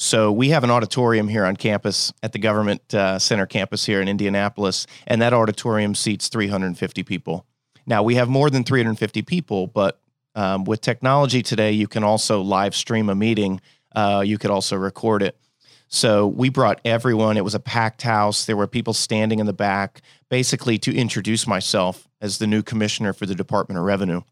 so 0.00 0.32
we 0.32 0.48
have 0.48 0.64
an 0.64 0.70
auditorium 0.70 1.28
here 1.28 1.44
on 1.44 1.56
campus 1.56 2.10
at 2.22 2.32
the 2.32 2.38
Government 2.38 2.94
uh, 2.94 3.18
Center 3.18 3.44
campus 3.44 3.84
here 3.84 4.00
in 4.00 4.08
Indianapolis, 4.08 4.86
and 5.06 5.20
that 5.20 5.34
auditorium 5.34 5.94
seats 5.94 6.28
350 6.30 7.02
people. 7.02 7.44
Now 7.86 8.02
we 8.02 8.14
have 8.14 8.26
more 8.26 8.48
than 8.48 8.64
350 8.64 9.20
people, 9.20 9.66
but 9.66 10.00
um, 10.34 10.64
with 10.64 10.80
technology 10.80 11.42
today, 11.42 11.72
you 11.72 11.86
can 11.86 12.02
also 12.02 12.40
live 12.40 12.74
stream 12.74 13.10
a 13.10 13.14
meeting. 13.14 13.60
Uh, 13.94 14.22
you 14.24 14.38
could 14.38 14.50
also 14.50 14.76
record 14.76 15.22
it. 15.22 15.36
So 15.88 16.28
we 16.28 16.50
brought 16.50 16.80
everyone. 16.84 17.36
It 17.36 17.44
was 17.44 17.56
a 17.56 17.60
packed 17.60 18.02
house. 18.02 18.44
There 18.44 18.56
were 18.56 18.68
people 18.68 18.94
standing 18.94 19.40
in 19.40 19.46
the 19.46 19.52
back, 19.52 20.02
basically 20.28 20.78
to 20.78 20.94
introduce 20.94 21.46
myself 21.46 22.06
as 22.20 22.38
the 22.38 22.46
new 22.46 22.62
commissioner 22.62 23.12
for 23.12 23.26
the 23.26 23.34
Department 23.34 23.78
of 23.78 23.84
Revenue. 23.84 24.22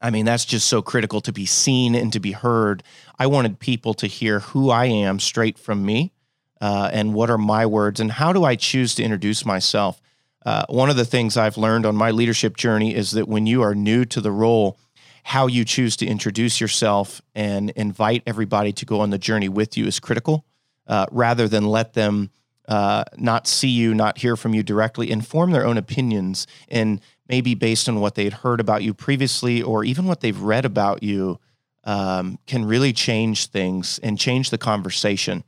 I 0.00 0.10
mean, 0.10 0.24
that's 0.24 0.44
just 0.44 0.68
so 0.68 0.82
critical 0.82 1.20
to 1.22 1.32
be 1.32 1.46
seen 1.46 1.94
and 1.94 2.12
to 2.12 2.20
be 2.20 2.32
heard. 2.32 2.82
I 3.18 3.26
wanted 3.26 3.58
people 3.58 3.94
to 3.94 4.06
hear 4.06 4.40
who 4.40 4.70
I 4.70 4.84
am 4.84 5.18
straight 5.18 5.58
from 5.58 5.84
me 5.84 6.12
uh, 6.60 6.90
and 6.92 7.14
what 7.14 7.30
are 7.30 7.38
my 7.38 7.66
words 7.66 8.00
and 8.00 8.12
how 8.12 8.32
do 8.32 8.44
I 8.44 8.54
choose 8.54 8.94
to 8.96 9.02
introduce 9.02 9.44
myself. 9.44 10.00
Uh, 10.44 10.64
one 10.68 10.90
of 10.90 10.96
the 10.96 11.06
things 11.06 11.36
I've 11.36 11.56
learned 11.56 11.86
on 11.86 11.96
my 11.96 12.10
leadership 12.10 12.56
journey 12.56 12.94
is 12.94 13.12
that 13.12 13.26
when 13.26 13.46
you 13.46 13.62
are 13.62 13.74
new 13.74 14.04
to 14.04 14.20
the 14.20 14.30
role, 14.30 14.78
how 15.24 15.46
you 15.46 15.64
choose 15.64 15.96
to 15.96 16.06
introduce 16.06 16.60
yourself 16.60 17.22
and 17.34 17.70
invite 17.70 18.22
everybody 18.26 18.72
to 18.72 18.84
go 18.84 19.00
on 19.00 19.08
the 19.08 19.18
journey 19.18 19.48
with 19.48 19.74
you 19.76 19.86
is 19.86 19.98
critical 19.98 20.44
uh, 20.86 21.06
rather 21.10 21.48
than 21.48 21.66
let 21.66 21.94
them 21.94 22.30
uh, 22.68 23.04
not 23.16 23.46
see 23.46 23.68
you, 23.68 23.94
not 23.94 24.18
hear 24.18 24.36
from 24.36 24.52
you 24.52 24.62
directly, 24.62 25.10
and 25.10 25.26
form 25.26 25.50
their 25.50 25.64
own 25.64 25.78
opinions. 25.78 26.46
And 26.68 27.00
maybe 27.26 27.54
based 27.54 27.88
on 27.88 28.00
what 28.00 28.16
they'd 28.16 28.34
heard 28.34 28.60
about 28.60 28.82
you 28.82 28.92
previously 28.92 29.62
or 29.62 29.82
even 29.82 30.04
what 30.04 30.20
they've 30.20 30.38
read 30.38 30.66
about 30.66 31.02
you, 31.02 31.40
um, 31.84 32.38
can 32.46 32.66
really 32.66 32.92
change 32.92 33.46
things 33.46 33.98
and 34.02 34.18
change 34.18 34.50
the 34.50 34.58
conversation. 34.58 35.42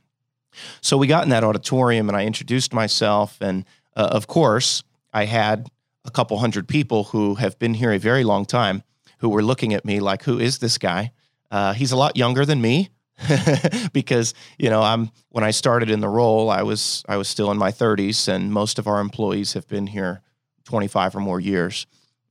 So 0.81 0.97
we 0.97 1.05
got 1.05 1.23
in 1.23 1.29
that 1.29 1.43
auditorium 1.43 2.09
and 2.09 2.17
I 2.17 2.25
introduced 2.25 2.73
myself. 2.73 3.37
And 3.41 3.63
uh, 3.95 4.09
of 4.11 4.25
course, 4.25 4.83
I 5.13 5.25
had 5.25 5.69
a 6.03 6.09
couple 6.09 6.39
hundred 6.39 6.67
people 6.67 7.05
who 7.05 7.35
have 7.35 7.59
been 7.59 7.75
here 7.75 7.91
a 7.91 7.99
very 7.99 8.23
long 8.23 8.43
time 8.45 8.81
who 9.17 9.29
were 9.29 9.43
looking 9.43 9.73
at 9.73 9.85
me 9.85 9.99
like, 9.99 10.23
who 10.23 10.39
is 10.39 10.59
this 10.59 10.77
guy? 10.77 11.11
Uh, 11.49 11.73
he's 11.73 11.91
a 11.91 11.97
lot 11.97 12.17
younger 12.17 12.45
than 12.45 12.61
me. 12.61 12.89
because 13.93 14.35
you 14.59 14.69
know 14.69 14.83
I'm 14.83 15.09
when 15.29 15.43
I 15.43 15.49
started 15.49 15.89
in 15.89 16.01
the 16.01 16.07
role 16.07 16.51
I 16.51 16.61
was 16.61 17.03
I 17.09 17.17
was 17.17 17.27
still 17.27 17.49
in 17.49 17.57
my 17.57 17.71
30s 17.71 18.27
and 18.27 18.53
most 18.53 18.77
of 18.77 18.85
our 18.85 18.99
employees 18.99 19.53
have 19.53 19.67
been 19.67 19.87
here 19.87 20.21
25 20.65 21.15
or 21.15 21.19
more 21.19 21.39
years. 21.39 21.87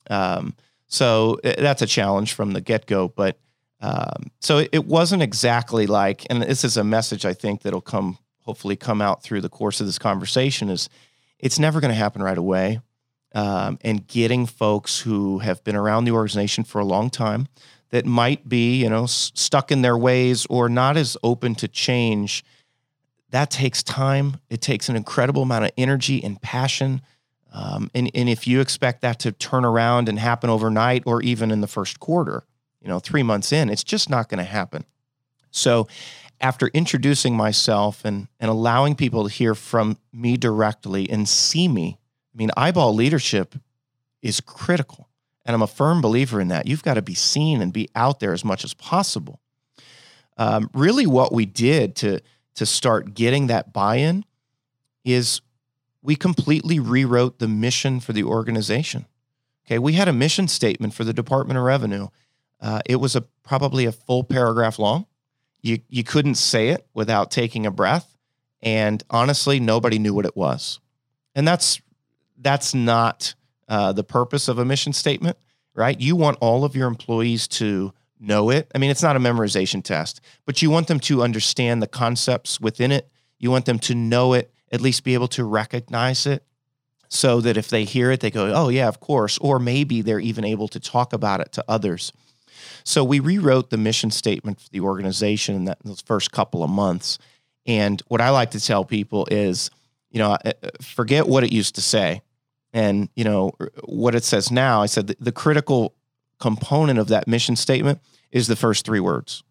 Um, 0.08 0.54
so 0.86 1.40
eh, 1.42 1.56
that's 1.58 1.82
a 1.82 1.86
challenge 1.86 2.34
from 2.34 2.52
the 2.52 2.60
get 2.60 2.86
go. 2.86 3.08
But 3.08 3.38
um, 3.80 4.30
so 4.40 4.58
it, 4.58 4.70
it 4.72 4.86
wasn't 4.86 5.22
exactly 5.22 5.86
like, 5.86 6.26
and 6.30 6.42
this 6.42 6.64
is 6.64 6.76
a 6.76 6.84
message 6.84 7.24
I 7.24 7.34
think 7.34 7.62
that'll 7.62 7.80
come, 7.80 8.18
hopefully, 8.40 8.76
come 8.76 9.02
out 9.02 9.22
through 9.22 9.40
the 9.40 9.48
course 9.48 9.80
of 9.80 9.86
this 9.86 9.98
conversation 9.98 10.70
is 10.70 10.88
it's 11.38 11.58
never 11.58 11.80
going 11.80 11.90
to 11.90 11.96
happen 11.96 12.22
right 12.22 12.38
away. 12.38 12.80
Um, 13.36 13.78
and 13.82 14.06
getting 14.06 14.46
folks 14.46 15.00
who 15.00 15.40
have 15.40 15.62
been 15.62 15.76
around 15.76 16.06
the 16.06 16.12
organization 16.12 16.64
for 16.64 16.80
a 16.80 16.86
long 16.86 17.10
time 17.10 17.48
that 17.90 18.06
might 18.06 18.48
be, 18.48 18.80
you 18.82 18.88
know, 18.88 19.04
s- 19.04 19.30
stuck 19.34 19.70
in 19.70 19.82
their 19.82 19.98
ways 19.98 20.46
or 20.46 20.70
not 20.70 20.96
as 20.96 21.18
open 21.22 21.54
to 21.56 21.68
change. 21.68 22.42
That 23.30 23.50
takes 23.50 23.82
time. 23.82 24.40
It 24.48 24.62
takes 24.62 24.88
an 24.88 24.96
incredible 24.96 25.42
amount 25.42 25.66
of 25.66 25.72
energy 25.76 26.24
and 26.24 26.40
passion 26.40 27.02
um, 27.56 27.90
and, 27.94 28.10
and 28.14 28.28
if 28.28 28.46
you 28.46 28.60
expect 28.60 29.00
that 29.00 29.18
to 29.20 29.32
turn 29.32 29.64
around 29.64 30.10
and 30.10 30.18
happen 30.18 30.50
overnight 30.50 31.04
or 31.06 31.22
even 31.22 31.50
in 31.50 31.62
the 31.62 31.66
first 31.66 31.98
quarter, 31.98 32.44
you 32.82 32.88
know, 32.88 32.98
three 32.98 33.22
months 33.22 33.50
in, 33.50 33.70
it's 33.70 33.82
just 33.82 34.10
not 34.10 34.28
going 34.28 34.38
to 34.38 34.44
happen. 34.44 34.84
So 35.50 35.88
after 36.38 36.68
introducing 36.68 37.34
myself 37.34 38.04
and, 38.04 38.28
and 38.38 38.50
allowing 38.50 38.94
people 38.94 39.24
to 39.24 39.30
hear 39.30 39.54
from 39.54 39.96
me 40.12 40.36
directly 40.36 41.08
and 41.08 41.26
see 41.26 41.66
me, 41.66 41.98
I 42.36 42.38
mean, 42.38 42.50
eyeball 42.54 42.94
leadership 42.94 43.54
is 44.20 44.42
critical. 44.42 45.08
And 45.46 45.54
I'm 45.54 45.62
a 45.62 45.66
firm 45.66 46.02
believer 46.02 46.40
in 46.40 46.48
that. 46.48 46.66
You've 46.66 46.82
got 46.82 46.94
to 46.94 47.02
be 47.02 47.14
seen 47.14 47.62
and 47.62 47.72
be 47.72 47.88
out 47.94 48.20
there 48.20 48.34
as 48.34 48.44
much 48.44 48.62
as 48.62 48.74
possible. 48.74 49.40
Um, 50.36 50.68
really, 50.74 51.06
what 51.06 51.32
we 51.32 51.46
did 51.46 51.96
to, 51.96 52.20
to 52.56 52.66
start 52.66 53.14
getting 53.14 53.46
that 53.46 53.72
buy 53.72 53.96
in 53.96 54.24
is 55.04 55.40
we 56.02 56.14
completely 56.14 56.78
rewrote 56.78 57.38
the 57.38 57.48
mission 57.48 58.00
for 58.00 58.12
the 58.12 58.24
organization. 58.24 59.06
Okay, 59.66 59.78
we 59.78 59.94
had 59.94 60.08
a 60.08 60.12
mission 60.12 60.46
statement 60.46 60.92
for 60.92 61.04
the 61.04 61.14
Department 61.14 61.56
of 61.56 61.64
Revenue. 61.64 62.08
Uh, 62.60 62.80
it 62.84 62.96
was 62.96 63.16
a 63.16 63.22
probably 63.42 63.86
a 63.86 63.92
full 63.92 64.24
paragraph 64.24 64.78
long. 64.78 65.06
You 65.62 65.78
you 65.88 66.04
couldn't 66.04 66.36
say 66.36 66.68
it 66.68 66.86
without 66.94 67.30
taking 67.30 67.66
a 67.66 67.70
breath, 67.70 68.16
and 68.62 69.02
honestly, 69.10 69.58
nobody 69.58 69.98
knew 69.98 70.14
what 70.14 70.26
it 70.26 70.36
was. 70.36 70.80
And 71.34 71.46
that's 71.46 71.80
that's 72.38 72.74
not 72.74 73.34
uh, 73.68 73.92
the 73.92 74.04
purpose 74.04 74.48
of 74.48 74.58
a 74.58 74.64
mission 74.64 74.92
statement, 74.92 75.36
right? 75.74 76.00
You 76.00 76.16
want 76.16 76.38
all 76.40 76.64
of 76.64 76.76
your 76.76 76.88
employees 76.88 77.48
to 77.48 77.92
know 78.18 78.50
it. 78.50 78.70
I 78.74 78.78
mean, 78.78 78.90
it's 78.90 79.02
not 79.02 79.16
a 79.16 79.20
memorization 79.20 79.82
test, 79.82 80.20
but 80.44 80.62
you 80.62 80.70
want 80.70 80.88
them 80.88 81.00
to 81.00 81.22
understand 81.22 81.82
the 81.82 81.86
concepts 81.86 82.60
within 82.60 82.92
it. 82.92 83.10
You 83.38 83.50
want 83.50 83.66
them 83.66 83.78
to 83.80 83.94
know 83.94 84.32
it 84.32 84.52
at 84.72 84.80
least 84.80 85.04
be 85.04 85.14
able 85.14 85.28
to 85.28 85.44
recognize 85.44 86.26
it 86.26 86.44
so 87.08 87.40
that 87.40 87.56
if 87.56 87.68
they 87.68 87.84
hear 87.84 88.10
it, 88.10 88.20
they 88.20 88.30
go, 88.30 88.52
oh, 88.54 88.68
yeah, 88.68 88.88
of 88.88 89.00
course. 89.00 89.38
Or 89.38 89.58
maybe 89.58 90.02
they're 90.02 90.20
even 90.20 90.44
able 90.44 90.68
to 90.68 90.80
talk 90.80 91.12
about 91.12 91.40
it 91.40 91.52
to 91.52 91.64
others. 91.68 92.12
So 92.84 93.04
we 93.04 93.20
rewrote 93.20 93.70
the 93.70 93.76
mission 93.76 94.10
statement 94.10 94.60
for 94.60 94.70
the 94.70 94.80
organization 94.80 95.54
in 95.54 95.64
that, 95.66 95.78
those 95.84 96.00
first 96.00 96.32
couple 96.32 96.64
of 96.64 96.70
months. 96.70 97.18
And 97.64 98.02
what 98.08 98.20
I 98.20 98.30
like 98.30 98.52
to 98.52 98.60
tell 98.60 98.84
people 98.84 99.26
is, 99.30 99.70
you 100.10 100.18
know, 100.18 100.32
uh, 100.32 100.52
uh, 100.62 100.70
forget 100.80 101.26
what 101.26 101.44
it 101.44 101.52
used 101.52 101.74
to 101.76 101.80
say 101.80 102.22
and, 102.76 103.08
you 103.16 103.24
know, 103.24 103.52
what 103.84 104.14
it 104.14 104.22
says 104.22 104.52
now. 104.52 104.82
I 104.82 104.86
said 104.86 105.06
the, 105.18 105.32
critical 105.32 105.94
component 106.38 106.98
of 106.98 107.08
that 107.08 107.26
mission 107.26 107.56
statement 107.56 108.00
is 108.30 108.48
the 108.48 108.54
first 108.54 108.84
three 108.84 109.00
words. 109.00 109.42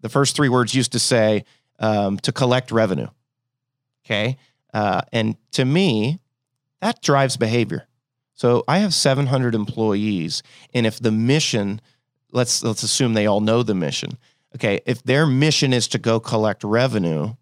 The 0.00 0.08
first 0.08 0.34
three 0.34 0.48
words 0.48 0.74
used 0.74 0.90
to 0.90 0.98
say 0.98 1.44
um, 1.78 2.18
to 2.18 2.32
collect 2.32 2.72
revenue. 2.72 3.06
Okay. 4.04 4.36
Uh, 4.74 5.02
and 5.12 5.36
to 5.52 5.64
me, 5.64 6.18
that 6.80 7.00
drives 7.02 7.36
behavior. 7.36 7.86
So 8.34 8.64
I 8.66 8.78
have 8.78 8.92
700 8.92 9.54
employees, 9.54 10.42
and 10.74 10.84
if 10.84 10.98
the 10.98 11.12
mission, 11.12 11.80
let's 12.32 12.64
let's 12.64 12.82
assume 12.82 13.14
they 13.14 13.26
all 13.26 13.40
know 13.40 13.62
the 13.62 13.74
mission. 13.74 14.18
Okay, 14.56 14.80
if 14.86 15.04
their 15.04 15.26
mission 15.26 15.72
is 15.72 15.86
to 15.88 15.98
go 15.98 16.18
collect 16.18 16.64
revenue, 16.64 17.34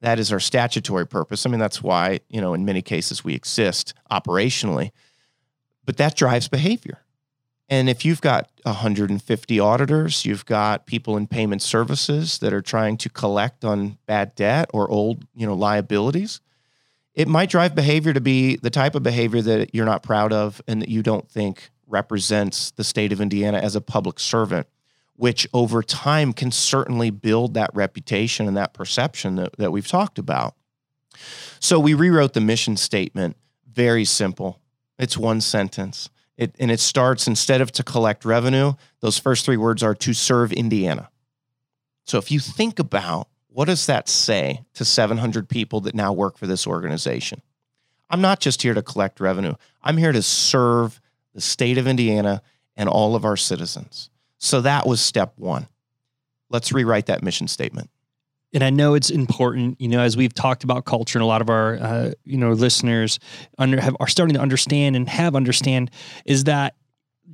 that 0.00 0.18
is 0.18 0.32
our 0.32 0.40
statutory 0.40 1.06
purpose. 1.06 1.44
I 1.44 1.50
mean, 1.50 1.60
that's 1.60 1.82
why 1.82 2.20
you 2.28 2.40
know 2.40 2.54
in 2.54 2.64
many 2.64 2.82
cases 2.82 3.24
we 3.24 3.34
exist 3.34 3.94
operationally, 4.10 4.90
but 5.84 5.96
that 5.96 6.16
drives 6.16 6.48
behavior. 6.48 6.98
And 7.70 7.88
if 7.88 8.04
you've 8.04 8.20
got 8.20 8.50
150 8.64 9.60
auditors, 9.60 10.24
you've 10.24 10.44
got 10.44 10.86
people 10.86 11.16
in 11.16 11.28
payment 11.28 11.62
services 11.62 12.40
that 12.40 12.52
are 12.52 12.60
trying 12.60 12.96
to 12.98 13.08
collect 13.08 13.64
on 13.64 13.96
bad 14.06 14.34
debt 14.34 14.68
or 14.74 14.90
old, 14.90 15.24
you 15.36 15.46
know, 15.46 15.54
liabilities, 15.54 16.40
it 17.14 17.28
might 17.28 17.48
drive 17.48 17.76
behavior 17.76 18.12
to 18.12 18.20
be 18.20 18.56
the 18.56 18.70
type 18.70 18.96
of 18.96 19.04
behavior 19.04 19.40
that 19.40 19.72
you're 19.72 19.86
not 19.86 20.02
proud 20.02 20.32
of 20.32 20.60
and 20.66 20.82
that 20.82 20.88
you 20.88 21.02
don't 21.02 21.28
think 21.28 21.70
represents 21.86 22.72
the 22.72 22.84
state 22.84 23.12
of 23.12 23.20
Indiana 23.20 23.58
as 23.58 23.76
a 23.76 23.80
public 23.80 24.18
servant, 24.18 24.66
which 25.20 25.46
over 25.52 25.82
time 25.82 26.32
can 26.32 26.50
certainly 26.50 27.10
build 27.10 27.52
that 27.52 27.68
reputation 27.74 28.48
and 28.48 28.56
that 28.56 28.72
perception 28.72 29.36
that, 29.36 29.54
that 29.58 29.70
we've 29.70 29.86
talked 29.86 30.18
about. 30.18 30.54
So 31.58 31.78
we 31.78 31.92
rewrote 31.92 32.32
the 32.32 32.40
mission 32.40 32.74
statement, 32.78 33.36
very 33.70 34.06
simple. 34.06 34.60
It's 34.98 35.18
one 35.18 35.42
sentence 35.42 36.08
it, 36.38 36.56
and 36.58 36.70
it 36.70 36.80
starts 36.80 37.26
instead 37.26 37.60
of 37.60 37.70
to 37.72 37.82
collect 37.82 38.24
revenue, 38.24 38.72
those 39.00 39.18
first 39.18 39.44
three 39.44 39.58
words 39.58 39.82
are 39.82 39.94
to 39.96 40.14
serve 40.14 40.54
Indiana. 40.54 41.10
So 42.04 42.16
if 42.16 42.30
you 42.30 42.40
think 42.40 42.78
about 42.78 43.28
what 43.48 43.66
does 43.66 43.84
that 43.84 44.08
say 44.08 44.64
to 44.72 44.86
700 44.86 45.50
people 45.50 45.82
that 45.82 45.94
now 45.94 46.14
work 46.14 46.38
for 46.38 46.46
this 46.46 46.66
organization? 46.66 47.42
I'm 48.08 48.22
not 48.22 48.40
just 48.40 48.62
here 48.62 48.72
to 48.72 48.80
collect 48.80 49.20
revenue, 49.20 49.52
I'm 49.82 49.98
here 49.98 50.12
to 50.12 50.22
serve 50.22 50.98
the 51.34 51.42
state 51.42 51.76
of 51.76 51.86
Indiana 51.86 52.40
and 52.74 52.88
all 52.88 53.14
of 53.14 53.26
our 53.26 53.36
citizens. 53.36 54.08
So 54.40 54.62
that 54.62 54.86
was 54.86 55.00
step 55.00 55.34
one. 55.36 55.68
Let's 56.48 56.72
rewrite 56.72 57.06
that 57.06 57.22
mission 57.22 57.46
statement. 57.46 57.90
and 58.52 58.64
I 58.64 58.70
know 58.70 58.94
it's 58.94 59.10
important, 59.10 59.80
you 59.80 59.86
know, 59.86 60.00
as 60.00 60.16
we've 60.16 60.34
talked 60.34 60.64
about 60.64 60.84
culture 60.84 61.18
and 61.18 61.22
a 61.22 61.26
lot 61.26 61.40
of 61.40 61.48
our, 61.48 61.76
uh, 61.76 62.10
you 62.24 62.36
know, 62.36 62.50
listeners 62.52 63.20
under 63.58 63.80
have, 63.80 63.96
are 64.00 64.08
starting 64.08 64.34
to 64.34 64.40
understand 64.40 64.96
and 64.96 65.08
have 65.08 65.36
understand 65.36 65.90
is 66.24 66.44
that 66.44 66.74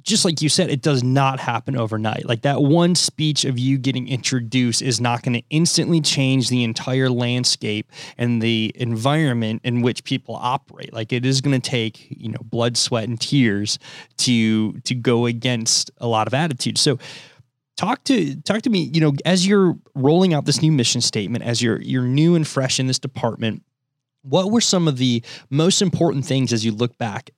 just 0.03 0.25
like 0.25 0.43
you 0.43 0.49
said, 0.49 0.71
it 0.71 0.83
does 0.83 1.03
not 1.03 1.41
happen 1.41 1.77
overnight. 1.77 2.27
Like 2.27 2.43
that 2.43 2.63
one 2.63 2.95
speech 2.95 3.45
of 3.45 3.59
you 3.59 3.79
getting 3.79 4.09
introduced 4.09 4.83
is 4.83 5.01
not 5.01 5.23
going 5.23 5.35
to 5.35 5.43
instantly 5.51 6.01
change 6.01 6.49
the 6.49 6.65
entire 6.65 7.09
landscape 7.09 7.91
and 8.19 8.43
the 8.43 8.73
environment 8.75 9.63
in 9.65 9.83
which 9.83 10.05
people 10.05 10.37
operate. 10.37 10.93
Like 10.93 11.13
it 11.13 11.25
is 11.25 11.41
going 11.41 11.59
to 11.59 11.71
take, 11.71 12.07
you 12.11 12.31
know, 12.31 12.41
blood, 12.43 12.77
sweat, 12.77 13.09
and 13.09 13.21
tears 13.21 13.79
to 14.19 14.73
to 14.81 14.95
go 14.95 15.27
against 15.27 15.91
a 15.99 16.07
lot 16.07 16.27
of 16.27 16.35
attitudes. 16.35 16.81
So 16.81 16.99
talk 17.77 18.05
to 18.05 18.37
talk 18.43 18.63
to 18.63 18.71
me, 18.71 18.91
you 18.93 19.01
know, 19.01 19.15
as 19.25 19.47
you're 19.47 19.77
rolling 19.95 20.35
out 20.35 20.45
this 20.45 20.63
new 20.63 20.73
mission 20.73 21.01
statement, 21.01 21.45
as 21.45 21.63
you're 21.63 21.81
you're 21.81 22.03
new 22.03 22.35
and 22.35 22.47
fresh 22.47 22.79
in 22.79 22.87
this 22.87 22.99
department, 22.99 23.63
what 24.23 24.51
were 24.51 24.61
some 24.61 24.89
of 24.89 24.99
the 24.99 25.23
most 25.51 25.81
important 25.81 26.25
things 26.27 26.53
as 26.53 26.65
you 26.65 26.73
look 26.73 26.99
back 26.99 27.31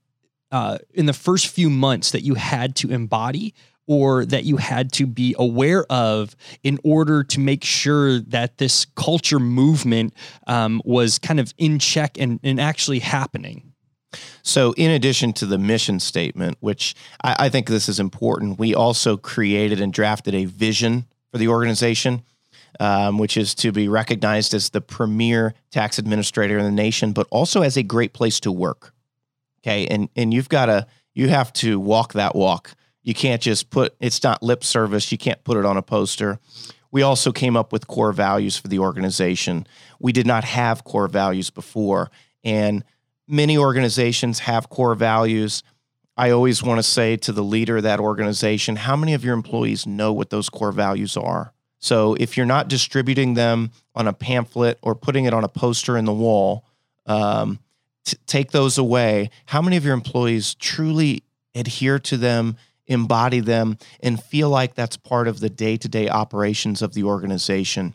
uh, 0.51 0.79
in 0.95 1.07
the 1.07 1.13
first 1.13 1.49
few 1.49 1.71
months 1.71 2.11
that 2.13 2.23
you 2.23 2.35
had 2.35 2.75
to 2.77 2.91
embody 2.91 3.55
or 3.89 4.25
that 4.27 4.45
you 4.45 4.59
had 4.59 4.93
to 4.93 5.07
be 5.07 5.35
aware 5.39 5.85
of 5.91 6.37
in 6.63 6.79
order 6.85 7.25
to 7.25 7.41
make 7.41 7.65
sure 7.65 8.21
that 8.21 8.59
this 8.59 8.85
culture 8.85 9.41
movement 9.41 10.13
um, 10.47 10.81
was 10.85 11.19
kind 11.19 11.41
of 11.41 11.53
in 11.57 11.79
check 11.79 12.19
and, 12.19 12.39
and 12.45 12.61
actually 12.61 12.99
happening? 12.99 13.73
So, 14.43 14.73
in 14.75 14.91
addition 14.91 15.33
to 15.35 15.47
the 15.47 15.59
mission 15.59 16.01
statement, 16.01 16.57
which 16.61 16.95
I, 17.23 17.37
I, 17.41 17.49
think 17.51 17.67
this 17.67 17.89
is 17.91 18.01
important, 18.01 18.59
we 18.59 18.75
also 18.75 19.19
created 19.19 19.81
and 19.81 19.93
drafted 19.93 20.35
a 20.35 20.47
vision 20.47 21.07
for 21.31 21.37
the 21.37 21.49
organization, 21.49 22.23
um, 22.81 23.19
which 23.19 23.37
is 23.37 23.55
to 23.57 23.71
be 23.71 23.87
recognized 23.87 24.55
as 24.55 24.71
the 24.71 24.81
premier 24.81 25.53
tax 25.71 25.99
administrator 25.99 26.57
in 26.57 26.65
the 26.65 26.71
nation, 26.71 27.13
but 27.13 27.27
also 27.31 27.61
as 27.61 27.77
a 27.77 27.83
great 27.83 28.15
place 28.15 28.41
to 28.41 28.53
work. 28.53 28.95
Okay. 29.61 29.87
And, 29.87 30.09
and 30.17 30.33
you've 30.33 30.49
got 30.49 30.67
to, 30.67 30.87
you 31.15 31.29
have 31.29 31.53
to 31.55 31.81
walk 31.81 32.13
that 32.13 32.35
walk. 32.35 32.75
You 33.03 33.15
can't 33.15 33.43
just 33.43 33.71
put, 33.71 33.95
it's 34.01 34.23
not 34.23 34.43
lip 34.43 34.63
service. 34.63 35.11
You 35.11 35.19
can't 35.19 35.43
put 35.45 35.57
it 35.57 35.65
on 35.65 35.77
a 35.77 35.83
poster. 35.83 36.39
We 36.91 37.03
also 37.03 37.33
came 37.33 37.57
up 37.57 37.73
with 37.73 37.87
core 37.87 38.13
values 38.13 38.57
for 38.57 38.69
the 38.69 38.79
organization. 38.79 39.67
We 39.99 40.13
did 40.13 40.27
not 40.27 40.45
have 40.45 40.85
core 40.85 41.09
values 41.09 41.51
before. 41.51 42.11
And 42.45 42.85
many 43.27 43.59
organizations 43.59 44.41
have 44.41 44.69
core 44.69 44.95
values. 44.95 45.63
I 46.17 46.31
always 46.31 46.63
want 46.63 46.79
to 46.79 46.83
say 46.83 47.17
to 47.19 47.33
the 47.33 47.45
leader 47.45 47.77
of 47.77 47.83
that 47.85 48.01
organization, 48.01 48.77
how 48.77 48.97
many 48.97 49.15
of 49.15 49.25
your 49.25 49.35
employees 49.35 49.87
know 49.87 50.13
what 50.13 50.31
those 50.31 50.49
core 50.49 50.73
values 50.73 51.17
are? 51.17 51.53
So 51.79 52.15
if 52.15 52.37
you're 52.37 52.47
not 52.47 52.69
distributing 52.69 53.35
them 53.35 53.71
on 53.95 54.09
a 54.09 54.13
pamphlet 54.13 54.79
or 54.83 54.95
putting 54.95 55.27
it 55.27 55.35
on 55.35 55.45
a 55.45 55.49
poster 55.49 55.97
in 55.97 56.07
the 56.07 56.13
wall, 56.13 56.65
um, 57.07 57.61
t- 58.05 58.17
take 58.27 58.51
those 58.51 58.79
away, 58.79 59.31
how 59.47 59.63
many 59.63 59.77
of 59.77 59.85
your 59.85 59.95
employees 59.95 60.55
truly 60.55 61.23
adhere 61.55 61.99
to 61.99 62.17
them, 62.17 62.57
embody 62.87 63.41
them, 63.41 63.79
and 64.01 64.23
feel 64.23 64.49
like 64.49 64.75
that's 64.75 64.97
part 64.97 65.29
of 65.29 65.41
the 65.41 65.51
day 65.51 65.77
to 65.77 65.89
day 65.89 66.09
operations 66.09 66.83
of 66.83 66.95
the 66.95 67.05
organization? 67.05 67.95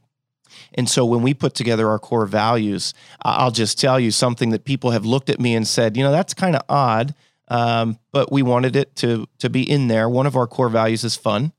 And 0.76 0.90
so 0.90 1.06
when 1.06 1.22
we 1.22 1.34
put 1.34 1.56
together 1.56 1.90
our 1.90 2.00
core 2.00 2.26
values, 2.26 2.94
I'll 3.24 3.52
just 3.52 3.80
tell 3.80 4.00
you 4.00 4.12
something 4.12 4.52
that 4.52 4.66
people 4.66 4.92
have 4.92 5.06
looked 5.06 5.30
at 5.30 5.40
me 5.40 5.56
and 5.56 5.68
said, 5.68 5.98
you 5.98 6.04
know, 6.04 6.12
that's 6.12 6.34
kind 6.34 6.56
of 6.56 6.62
odd, 6.70 7.16
um, 7.48 7.98
but 8.12 8.32
we 8.32 8.42
wanted 8.42 8.76
it 8.76 8.96
to 8.98 9.28
to 9.40 9.50
be 9.50 9.70
in 9.70 9.88
there. 9.88 10.08
One 10.08 10.26
of 10.28 10.36
our 10.36 10.48
core 10.48 10.70
values 10.70 11.04
is 11.04 11.16
fun. 11.16 11.54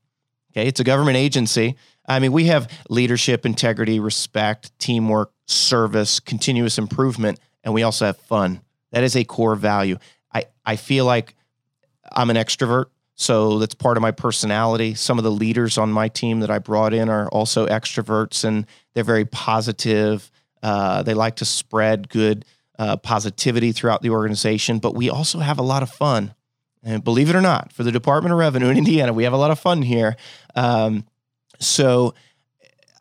Okay, 0.51 0.67
it's 0.67 0.79
a 0.79 0.83
government 0.85 1.17
agency. 1.17 1.75
I 2.07 2.19
mean, 2.19 2.31
we 2.31 2.45
have 2.45 2.71
leadership, 2.89 3.45
integrity, 3.45 3.99
respect, 3.99 4.77
teamwork, 4.79 5.31
service, 5.47 6.19
continuous 6.19 6.77
improvement 6.77 7.39
and 7.65 7.73
we 7.73 7.83
also 7.83 8.05
have 8.05 8.17
fun. 8.17 8.61
That 8.91 9.03
is 9.03 9.17
a 9.17 9.25
core 9.25 9.55
value. 9.55 9.97
I, 10.33 10.45
I 10.65 10.77
feel 10.77 11.03
like 11.03 11.35
I'm 12.13 12.29
an 12.29 12.37
extrovert, 12.37 12.85
so 13.15 13.59
that's 13.59 13.73
part 13.73 13.97
of 13.97 14.01
my 14.01 14.11
personality. 14.11 14.93
Some 14.93 15.17
of 15.17 15.23
the 15.23 15.31
leaders 15.31 15.77
on 15.77 15.91
my 15.91 16.07
team 16.07 16.39
that 16.41 16.51
I 16.51 16.59
brought 16.59 16.93
in 16.93 17.09
are 17.09 17.27
also 17.29 17.65
extroverts, 17.65 18.45
and 18.45 18.65
they're 18.93 19.03
very 19.03 19.25
positive. 19.25 20.31
Uh, 20.63 21.03
they 21.03 21.13
like 21.13 21.37
to 21.37 21.45
spread 21.45 22.07
good 22.07 22.45
uh, 22.77 22.97
positivity 22.97 23.71
throughout 23.71 24.01
the 24.01 24.11
organization, 24.11 24.79
but 24.79 24.95
we 24.95 25.09
also 25.09 25.39
have 25.39 25.57
a 25.57 25.63
lot 25.63 25.83
of 25.83 25.89
fun. 25.89 26.33
And 26.83 27.03
believe 27.03 27.29
it 27.29 27.35
or 27.35 27.41
not, 27.41 27.73
for 27.73 27.83
the 27.83 27.91
Department 27.91 28.31
of 28.31 28.37
Revenue 28.37 28.69
in 28.69 28.77
Indiana, 28.77 29.11
we 29.11 29.23
have 29.23 29.33
a 29.33 29.37
lot 29.37 29.49
of 29.49 29.59
fun 29.59 29.81
here. 29.81 30.15
Um, 30.55 31.05
so 31.59 32.13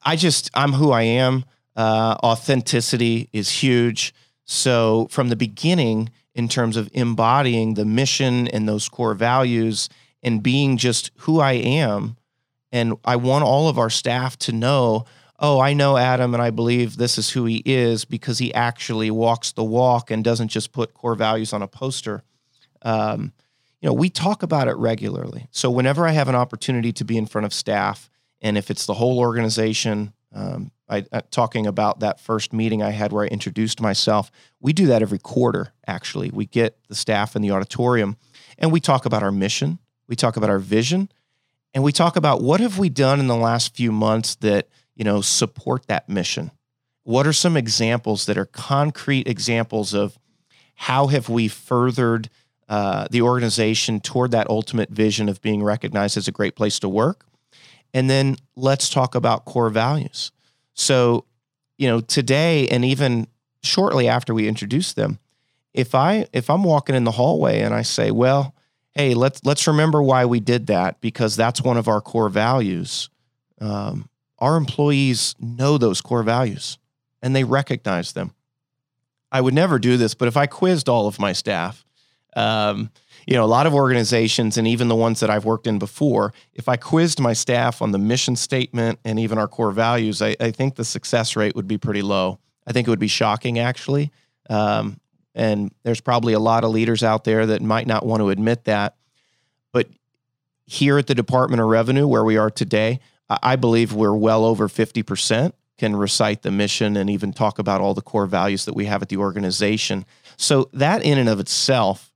I 0.02 0.16
just, 0.16 0.50
I'm 0.54 0.72
who 0.72 0.90
I 0.90 1.02
am. 1.02 1.44
Uh, 1.76 2.16
authenticity 2.22 3.28
is 3.32 3.50
huge. 3.50 4.14
So, 4.44 5.08
from 5.10 5.28
the 5.28 5.36
beginning, 5.36 6.10
in 6.34 6.48
terms 6.48 6.76
of 6.76 6.90
embodying 6.92 7.74
the 7.74 7.84
mission 7.84 8.48
and 8.48 8.68
those 8.68 8.88
core 8.88 9.14
values 9.14 9.88
and 10.22 10.42
being 10.42 10.76
just 10.76 11.10
who 11.18 11.40
I 11.40 11.52
am, 11.52 12.16
and 12.72 12.94
I 13.04 13.16
want 13.16 13.44
all 13.44 13.68
of 13.68 13.78
our 13.78 13.90
staff 13.90 14.36
to 14.40 14.52
know 14.52 15.06
oh, 15.38 15.60
I 15.60 15.72
know 15.72 15.96
Adam 15.96 16.32
and 16.32 16.42
I 16.42 16.50
believe 16.50 16.96
this 16.96 17.18
is 17.18 17.30
who 17.30 17.44
he 17.44 17.62
is 17.64 18.04
because 18.04 18.38
he 18.38 18.54
actually 18.54 19.10
walks 19.10 19.52
the 19.52 19.64
walk 19.64 20.10
and 20.10 20.22
doesn't 20.22 20.48
just 20.48 20.72
put 20.72 20.94
core 20.94 21.14
values 21.14 21.52
on 21.52 21.60
a 21.60 21.68
poster. 21.68 22.22
Um, 22.82 23.32
you 23.80 23.88
know, 23.88 23.92
we 23.92 24.08
talk 24.08 24.42
about 24.42 24.68
it 24.68 24.76
regularly. 24.76 25.48
So 25.50 25.70
whenever 25.70 26.06
I 26.06 26.12
have 26.12 26.28
an 26.28 26.34
opportunity 26.34 26.92
to 26.92 27.04
be 27.04 27.18
in 27.18 27.26
front 27.26 27.44
of 27.44 27.52
staff, 27.52 28.08
and 28.40 28.56
if 28.56 28.70
it's 28.70 28.86
the 28.86 28.94
whole 28.94 29.18
organization, 29.18 30.12
um, 30.34 30.72
I, 30.88 31.04
uh, 31.12 31.22
talking 31.30 31.66
about 31.66 32.00
that 32.00 32.20
first 32.20 32.52
meeting 32.52 32.82
I 32.82 32.90
had 32.90 33.12
where 33.12 33.24
I 33.24 33.28
introduced 33.28 33.80
myself. 33.80 34.30
We 34.60 34.72
do 34.72 34.86
that 34.86 35.00
every 35.00 35.18
quarter, 35.18 35.72
actually. 35.86 36.30
We 36.30 36.46
get 36.46 36.76
the 36.88 36.94
staff 36.94 37.36
in 37.36 37.42
the 37.42 37.52
auditorium 37.52 38.16
and 38.58 38.70
we 38.72 38.80
talk 38.80 39.06
about 39.06 39.22
our 39.22 39.32
mission, 39.32 39.78
we 40.08 40.16
talk 40.16 40.36
about 40.36 40.50
our 40.50 40.58
vision, 40.58 41.10
and 41.72 41.82
we 41.82 41.92
talk 41.92 42.16
about 42.16 42.42
what 42.42 42.60
have 42.60 42.78
we 42.78 42.88
done 42.88 43.18
in 43.18 43.26
the 43.26 43.36
last 43.36 43.74
few 43.74 43.90
months 43.90 44.34
that, 44.36 44.68
you 44.94 45.04
know, 45.04 45.20
support 45.20 45.86
that 45.86 46.08
mission. 46.08 46.50
What 47.02 47.26
are 47.26 47.32
some 47.32 47.56
examples 47.56 48.26
that 48.26 48.38
are 48.38 48.46
concrete 48.46 49.26
examples 49.26 49.92
of 49.92 50.18
how 50.74 51.08
have 51.08 51.28
we 51.28 51.48
furthered 51.48 52.30
uh, 52.68 53.08
the 53.10 53.22
organization 53.22 54.00
toward 54.00 54.30
that 54.30 54.48
ultimate 54.48 54.90
vision 54.90 55.28
of 55.28 55.40
being 55.42 55.62
recognized 55.62 56.16
as 56.16 56.28
a 56.28 56.32
great 56.32 56.54
place 56.54 56.78
to 56.80 56.88
work? 56.88 57.26
And 57.94 58.10
then 58.10 58.36
let's 58.56 58.90
talk 58.90 59.14
about 59.14 59.44
core 59.44 59.70
values. 59.70 60.32
So, 60.74 61.24
you 61.78 61.88
know, 61.88 62.00
today 62.00 62.66
and 62.68 62.84
even 62.84 63.28
shortly 63.62 64.08
after 64.08 64.34
we 64.34 64.48
introduce 64.48 64.92
them, 64.92 65.18
if 65.72 65.94
I 65.94 66.26
if 66.32 66.50
I'm 66.50 66.64
walking 66.64 66.94
in 66.94 67.04
the 67.04 67.12
hallway 67.12 67.60
and 67.60 67.72
I 67.72 67.82
say, 67.82 68.10
"Well, 68.10 68.54
hey, 68.92 69.14
let's 69.14 69.40
let's 69.44 69.66
remember 69.66 70.02
why 70.02 70.26
we 70.26 70.40
did 70.40 70.66
that 70.66 71.00
because 71.00 71.36
that's 71.36 71.62
one 71.62 71.76
of 71.76 71.88
our 71.88 72.00
core 72.00 72.28
values." 72.28 73.08
Um, 73.60 74.08
our 74.38 74.56
employees 74.56 75.34
know 75.40 75.78
those 75.78 76.00
core 76.00 76.22
values 76.22 76.78
and 77.22 77.34
they 77.34 77.44
recognize 77.44 78.12
them. 78.12 78.34
I 79.32 79.40
would 79.40 79.54
never 79.54 79.78
do 79.78 79.96
this, 79.96 80.14
but 80.14 80.28
if 80.28 80.36
I 80.36 80.46
quizzed 80.46 80.88
all 80.88 81.06
of 81.06 81.18
my 81.18 81.32
staff, 81.32 81.84
um, 82.36 82.90
you 83.26 83.34
know, 83.34 83.44
a 83.44 83.46
lot 83.46 83.66
of 83.66 83.74
organizations 83.74 84.56
and 84.58 84.66
even 84.66 84.88
the 84.88 84.94
ones 84.94 85.20
that 85.20 85.30
I've 85.30 85.44
worked 85.44 85.66
in 85.66 85.78
before, 85.78 86.32
if 86.52 86.68
I 86.68 86.76
quizzed 86.76 87.20
my 87.20 87.32
staff 87.32 87.80
on 87.80 87.92
the 87.92 87.98
mission 87.98 88.36
statement 88.36 88.98
and 89.04 89.18
even 89.18 89.38
our 89.38 89.48
core 89.48 89.72
values, 89.72 90.20
I, 90.20 90.36
I 90.40 90.50
think 90.50 90.74
the 90.74 90.84
success 90.84 91.36
rate 91.36 91.56
would 91.56 91.68
be 91.68 91.78
pretty 91.78 92.02
low. 92.02 92.38
I 92.66 92.72
think 92.72 92.86
it 92.86 92.90
would 92.90 92.98
be 92.98 93.08
shocking, 93.08 93.58
actually. 93.58 94.10
Um, 94.50 95.00
and 95.34 95.72
there's 95.82 96.00
probably 96.00 96.32
a 96.32 96.38
lot 96.38 96.64
of 96.64 96.70
leaders 96.70 97.02
out 97.02 97.24
there 97.24 97.46
that 97.46 97.62
might 97.62 97.86
not 97.86 98.06
want 98.06 98.20
to 98.20 98.30
admit 98.30 98.64
that. 98.64 98.96
But 99.72 99.88
here 100.66 100.98
at 100.98 101.06
the 101.06 101.14
Department 101.14 101.60
of 101.60 101.68
Revenue, 101.68 102.06
where 102.06 102.24
we 102.24 102.36
are 102.36 102.50
today, 102.50 103.00
I 103.28 103.56
believe 103.56 103.92
we're 103.92 104.14
well 104.14 104.44
over 104.44 104.68
50% 104.68 105.52
can 105.76 105.96
recite 105.96 106.42
the 106.42 106.50
mission 106.50 106.96
and 106.96 107.10
even 107.10 107.32
talk 107.32 107.58
about 107.58 107.80
all 107.80 107.94
the 107.94 108.02
core 108.02 108.26
values 108.26 108.64
that 108.64 108.74
we 108.74 108.84
have 108.84 109.02
at 109.02 109.08
the 109.08 109.16
organization. 109.16 110.04
So, 110.36 110.68
that 110.72 111.02
in 111.02 111.18
and 111.18 111.28
of 111.28 111.40
itself 111.40 112.13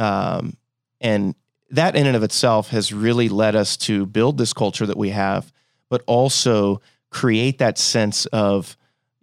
um, 0.00 0.56
and 1.00 1.34
that 1.70 1.94
in 1.94 2.06
and 2.06 2.16
of 2.16 2.22
itself 2.22 2.70
has 2.70 2.92
really 2.92 3.28
led 3.28 3.54
us 3.54 3.76
to 3.76 4.06
build 4.06 4.38
this 4.38 4.52
culture 4.52 4.86
that 4.86 4.96
we 4.96 5.10
have, 5.10 5.52
but 5.88 6.02
also 6.06 6.80
create 7.10 7.58
that 7.58 7.78
sense 7.78 8.26
of, 8.26 8.76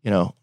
you 0.03 0.11
know, 0.11 0.33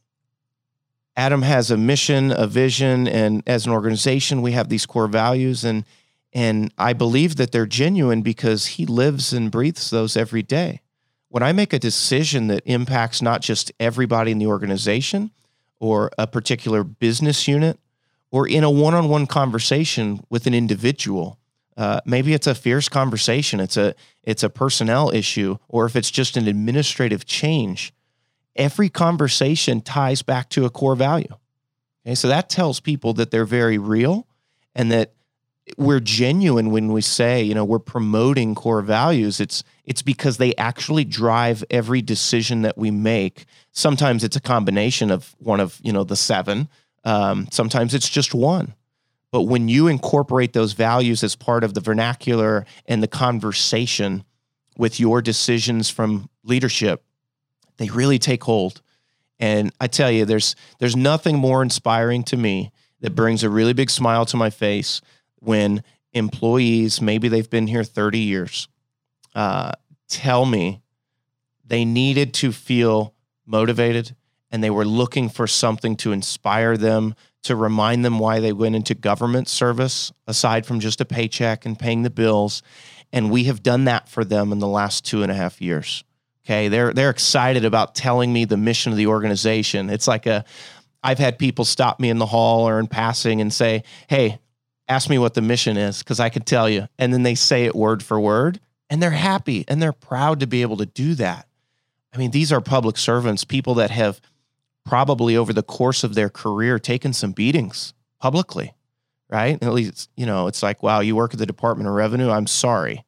Adam 1.16 1.42
has 1.42 1.70
a 1.70 1.76
mission, 1.76 2.32
a 2.32 2.46
vision, 2.46 3.06
and 3.06 3.42
as 3.46 3.66
an 3.66 3.72
organization, 3.72 4.42
we 4.42 4.52
have 4.52 4.68
these 4.68 4.84
core 4.84 5.06
values. 5.06 5.64
And 5.64 5.84
and 6.32 6.74
I 6.76 6.94
believe 6.94 7.36
that 7.36 7.52
they're 7.52 7.64
genuine 7.64 8.22
because 8.22 8.66
he 8.66 8.86
lives 8.86 9.32
and 9.32 9.52
breathes 9.52 9.90
those 9.90 10.16
every 10.16 10.42
day. 10.42 10.80
When 11.28 11.44
I 11.44 11.52
make 11.52 11.72
a 11.72 11.78
decision 11.78 12.48
that 12.48 12.62
impacts 12.64 13.22
not 13.22 13.40
just 13.40 13.70
everybody 13.78 14.32
in 14.32 14.38
the 14.38 14.48
organization 14.48 15.30
or 15.78 16.10
a 16.18 16.26
particular 16.26 16.82
business 16.82 17.46
unit, 17.46 17.78
or 18.34 18.48
in 18.48 18.64
a 18.64 18.70
one-on-one 18.70 19.26
conversation 19.26 20.20
with 20.30 20.46
an 20.46 20.54
individual 20.54 21.38
uh, 21.76 22.00
maybe 22.04 22.32
it's 22.34 22.46
a 22.46 22.54
fierce 22.54 22.88
conversation 22.88 23.60
it's 23.60 23.76
a 23.76 23.94
it's 24.22 24.42
a 24.42 24.50
personnel 24.50 25.10
issue 25.10 25.56
or 25.68 25.86
if 25.86 25.96
it's 25.96 26.10
just 26.10 26.36
an 26.36 26.46
administrative 26.48 27.24
change 27.24 27.92
every 28.56 28.88
conversation 28.88 29.80
ties 29.80 30.22
back 30.22 30.48
to 30.50 30.64
a 30.64 30.70
core 30.70 30.96
value. 30.96 31.34
Okay, 32.06 32.14
so 32.14 32.28
that 32.28 32.48
tells 32.48 32.80
people 32.80 33.14
that 33.14 33.30
they're 33.30 33.44
very 33.44 33.78
real 33.78 34.26
and 34.74 34.92
that 34.92 35.12
we're 35.78 36.00
genuine 36.00 36.70
when 36.70 36.92
we 36.92 37.00
say, 37.00 37.42
you 37.42 37.54
know, 37.54 37.64
we're 37.64 37.78
promoting 37.78 38.54
core 38.54 38.82
values. 38.82 39.40
It's 39.40 39.64
it's 39.84 40.02
because 40.02 40.36
they 40.36 40.54
actually 40.56 41.04
drive 41.04 41.64
every 41.70 42.02
decision 42.02 42.62
that 42.62 42.76
we 42.76 42.90
make. 42.90 43.46
Sometimes 43.72 44.24
it's 44.24 44.36
a 44.36 44.40
combination 44.40 45.10
of 45.10 45.34
one 45.38 45.60
of, 45.60 45.80
you 45.82 45.92
know, 45.92 46.04
the 46.04 46.16
seven. 46.16 46.68
Um, 47.04 47.48
sometimes 47.50 47.94
it's 47.94 48.08
just 48.08 48.34
one. 48.34 48.74
But 49.30 49.42
when 49.42 49.68
you 49.68 49.88
incorporate 49.88 50.52
those 50.52 50.74
values 50.74 51.24
as 51.24 51.34
part 51.34 51.64
of 51.64 51.74
the 51.74 51.80
vernacular 51.80 52.64
and 52.86 53.02
the 53.02 53.08
conversation 53.08 54.24
with 54.78 55.00
your 55.00 55.20
decisions 55.20 55.90
from 55.90 56.28
leadership, 56.44 57.02
they 57.76 57.88
really 57.88 58.18
take 58.18 58.44
hold. 58.44 58.80
And 59.40 59.72
I 59.80 59.88
tell 59.88 60.10
you, 60.10 60.24
there's 60.24 60.54
there's 60.78 60.94
nothing 60.94 61.36
more 61.36 61.62
inspiring 61.62 62.22
to 62.24 62.36
me 62.36 62.70
that 63.00 63.16
brings 63.16 63.42
a 63.42 63.50
really 63.50 63.72
big 63.72 63.90
smile 63.90 64.24
to 64.26 64.36
my 64.36 64.50
face 64.50 65.00
when 65.40 65.82
employees, 66.12 67.00
maybe 67.00 67.28
they've 67.28 67.50
been 67.50 67.66
here 67.66 67.84
30 67.84 68.18
years, 68.20 68.68
uh, 69.34 69.72
tell 70.08 70.46
me 70.46 70.80
they 71.64 71.84
needed 71.84 72.32
to 72.34 72.52
feel 72.52 73.14
motivated 73.44 74.14
and 74.54 74.62
they 74.62 74.70
were 74.70 74.84
looking 74.84 75.28
for 75.28 75.48
something 75.48 75.96
to 75.96 76.12
inspire 76.12 76.76
them, 76.76 77.16
to 77.42 77.56
remind 77.56 78.04
them 78.04 78.20
why 78.20 78.38
they 78.38 78.52
went 78.52 78.76
into 78.76 78.94
government 78.94 79.48
service 79.48 80.12
aside 80.28 80.64
from 80.64 80.78
just 80.78 81.00
a 81.00 81.04
paycheck 81.04 81.66
and 81.66 81.76
paying 81.76 82.02
the 82.04 82.08
bills. 82.08 82.62
And 83.12 83.32
we 83.32 83.44
have 83.44 83.64
done 83.64 83.86
that 83.86 84.08
for 84.08 84.24
them 84.24 84.52
in 84.52 84.60
the 84.60 84.68
last 84.68 85.04
two 85.04 85.24
and 85.24 85.32
a 85.32 85.34
half 85.34 85.60
years. 85.60 86.04
Okay. 86.46 86.68
They're 86.68 86.92
they're 86.92 87.10
excited 87.10 87.64
about 87.64 87.96
telling 87.96 88.32
me 88.32 88.44
the 88.44 88.56
mission 88.56 88.92
of 88.92 88.96
the 88.96 89.08
organization. 89.08 89.90
It's 89.90 90.06
like 90.06 90.24
a 90.26 90.44
I've 91.02 91.18
had 91.18 91.36
people 91.36 91.64
stop 91.64 91.98
me 91.98 92.08
in 92.08 92.18
the 92.18 92.26
hall 92.26 92.68
or 92.68 92.78
in 92.78 92.86
passing 92.86 93.40
and 93.40 93.52
say, 93.52 93.82
Hey, 94.08 94.38
ask 94.86 95.10
me 95.10 95.18
what 95.18 95.34
the 95.34 95.42
mission 95.42 95.76
is, 95.76 95.98
because 95.98 96.20
I 96.20 96.28
can 96.28 96.42
tell 96.42 96.68
you. 96.68 96.86
And 96.96 97.12
then 97.12 97.24
they 97.24 97.34
say 97.34 97.64
it 97.64 97.74
word 97.74 98.04
for 98.04 98.20
word 98.20 98.60
and 98.88 99.02
they're 99.02 99.10
happy 99.10 99.64
and 99.66 99.82
they're 99.82 99.92
proud 99.92 100.38
to 100.40 100.46
be 100.46 100.62
able 100.62 100.76
to 100.76 100.86
do 100.86 101.16
that. 101.16 101.48
I 102.12 102.18
mean, 102.18 102.30
these 102.30 102.52
are 102.52 102.60
public 102.60 102.96
servants, 102.96 103.42
people 103.42 103.74
that 103.74 103.90
have 103.90 104.20
probably 104.84 105.36
over 105.36 105.52
the 105.52 105.62
course 105.62 106.04
of 106.04 106.14
their 106.14 106.28
career 106.28 106.78
taken 106.78 107.12
some 107.12 107.32
beatings 107.32 107.94
publicly, 108.20 108.74
right? 109.28 109.62
at 109.62 109.72
least, 109.72 110.10
you 110.16 110.26
know, 110.26 110.46
it's 110.46 110.62
like, 110.62 110.82
wow, 110.82 111.00
you 111.00 111.16
work 111.16 111.32
at 111.32 111.38
the 111.38 111.46
Department 111.46 111.88
of 111.88 111.94
Revenue. 111.94 112.30
I'm 112.30 112.46
sorry. 112.46 113.04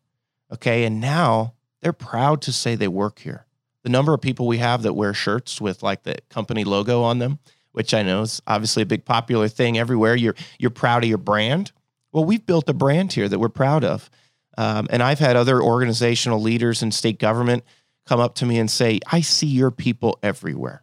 Okay. 0.52 0.84
And 0.84 1.00
now 1.00 1.54
they're 1.80 1.92
proud 1.92 2.42
to 2.42 2.52
say 2.52 2.74
they 2.74 2.88
work 2.88 3.20
here. 3.20 3.46
The 3.82 3.90
number 3.90 4.12
of 4.12 4.20
people 4.20 4.46
we 4.46 4.58
have 4.58 4.82
that 4.82 4.94
wear 4.94 5.14
shirts 5.14 5.60
with 5.60 5.82
like 5.82 6.02
the 6.02 6.16
company 6.28 6.64
logo 6.64 7.02
on 7.02 7.18
them, 7.18 7.38
which 7.72 7.94
I 7.94 8.02
know 8.02 8.22
is 8.22 8.42
obviously 8.46 8.82
a 8.82 8.86
big 8.86 9.04
popular 9.04 9.48
thing 9.48 9.78
everywhere. 9.78 10.16
You're 10.16 10.34
you're 10.58 10.70
proud 10.70 11.04
of 11.04 11.08
your 11.08 11.18
brand. 11.18 11.70
Well, 12.12 12.24
we've 12.24 12.44
built 12.44 12.68
a 12.68 12.74
brand 12.74 13.12
here 13.12 13.28
that 13.28 13.38
we're 13.38 13.48
proud 13.48 13.84
of. 13.84 14.10
Um, 14.58 14.86
and 14.90 15.02
I've 15.02 15.18
had 15.18 15.36
other 15.36 15.62
organizational 15.62 16.40
leaders 16.40 16.82
in 16.82 16.90
state 16.90 17.18
government 17.18 17.62
come 18.06 18.20
up 18.20 18.34
to 18.36 18.46
me 18.46 18.58
and 18.58 18.70
say, 18.70 19.00
I 19.12 19.20
see 19.20 19.46
your 19.46 19.70
people 19.70 20.18
everywhere. 20.22 20.82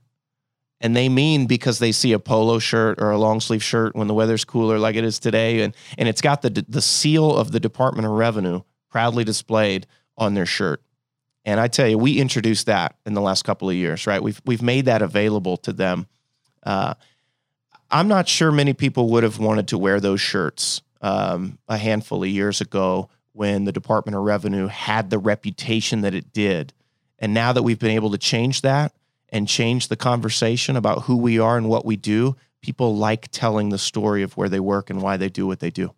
And 0.83 0.97
they 0.97 1.07
mean 1.07 1.47
because 1.47 1.79
they 1.79 1.93
see 1.93 2.11
a 2.11 2.19
polo 2.19 2.59
shirt 2.59 3.01
or 3.01 3.09
a 3.09 3.17
long 3.17 3.39
sleeve 3.39 3.63
shirt 3.63 3.95
when 3.95 4.07
the 4.09 4.13
weather's 4.13 4.43
cooler 4.43 4.77
like 4.77 4.97
it 4.97 5.05
is 5.05 5.17
today. 5.17 5.61
And, 5.61 5.73
and 5.97 6.09
it's 6.09 6.19
got 6.19 6.41
the, 6.41 6.49
the 6.67 6.81
seal 6.81 7.33
of 7.35 7.53
the 7.53 7.59
Department 7.61 8.05
of 8.05 8.11
Revenue 8.11 8.63
proudly 8.91 9.23
displayed 9.23 9.87
on 10.17 10.33
their 10.33 10.45
shirt. 10.45 10.81
And 11.45 11.57
I 11.57 11.69
tell 11.69 11.87
you, 11.87 11.97
we 11.97 12.19
introduced 12.19 12.65
that 12.65 12.97
in 13.05 13.13
the 13.13 13.21
last 13.21 13.43
couple 13.43 13.69
of 13.69 13.75
years, 13.75 14.05
right? 14.05 14.21
We've, 14.21 14.41
we've 14.45 14.61
made 14.61 14.85
that 14.85 15.01
available 15.01 15.55
to 15.57 15.71
them. 15.71 16.05
Uh, 16.63 16.95
I'm 17.89 18.09
not 18.09 18.27
sure 18.27 18.51
many 18.51 18.73
people 18.73 19.09
would 19.11 19.23
have 19.23 19.39
wanted 19.39 19.69
to 19.69 19.77
wear 19.77 20.01
those 20.01 20.19
shirts 20.19 20.81
um, 21.01 21.59
a 21.69 21.77
handful 21.77 22.23
of 22.23 22.29
years 22.29 22.59
ago 22.59 23.09
when 23.31 23.63
the 23.63 23.71
Department 23.71 24.17
of 24.17 24.23
Revenue 24.23 24.67
had 24.67 25.09
the 25.09 25.17
reputation 25.17 26.01
that 26.01 26.13
it 26.13 26.33
did. 26.33 26.73
And 27.19 27.33
now 27.33 27.53
that 27.53 27.63
we've 27.63 27.79
been 27.79 27.91
able 27.91 28.11
to 28.11 28.17
change 28.17 28.61
that 28.61 28.93
and 29.33 29.47
change 29.47 29.89
the 29.89 29.97
conversation 29.97 30.77
about 30.77 31.03
who 31.03 31.17
we 31.17 31.39
are 31.39 31.57
and 31.57 31.67
what 31.67 31.85
we 31.85 31.97
do, 31.97 32.37
people 32.61 32.95
like 32.95 33.27
telling 33.31 33.69
the 33.69 33.77
story 33.77 34.21
of 34.21 34.37
where 34.37 34.47
they 34.47 34.59
work 34.59 34.89
and 34.89 35.01
why 35.01 35.17
they 35.17 35.27
do 35.27 35.47
what 35.47 35.59
they 35.59 35.71
do. 35.71 35.93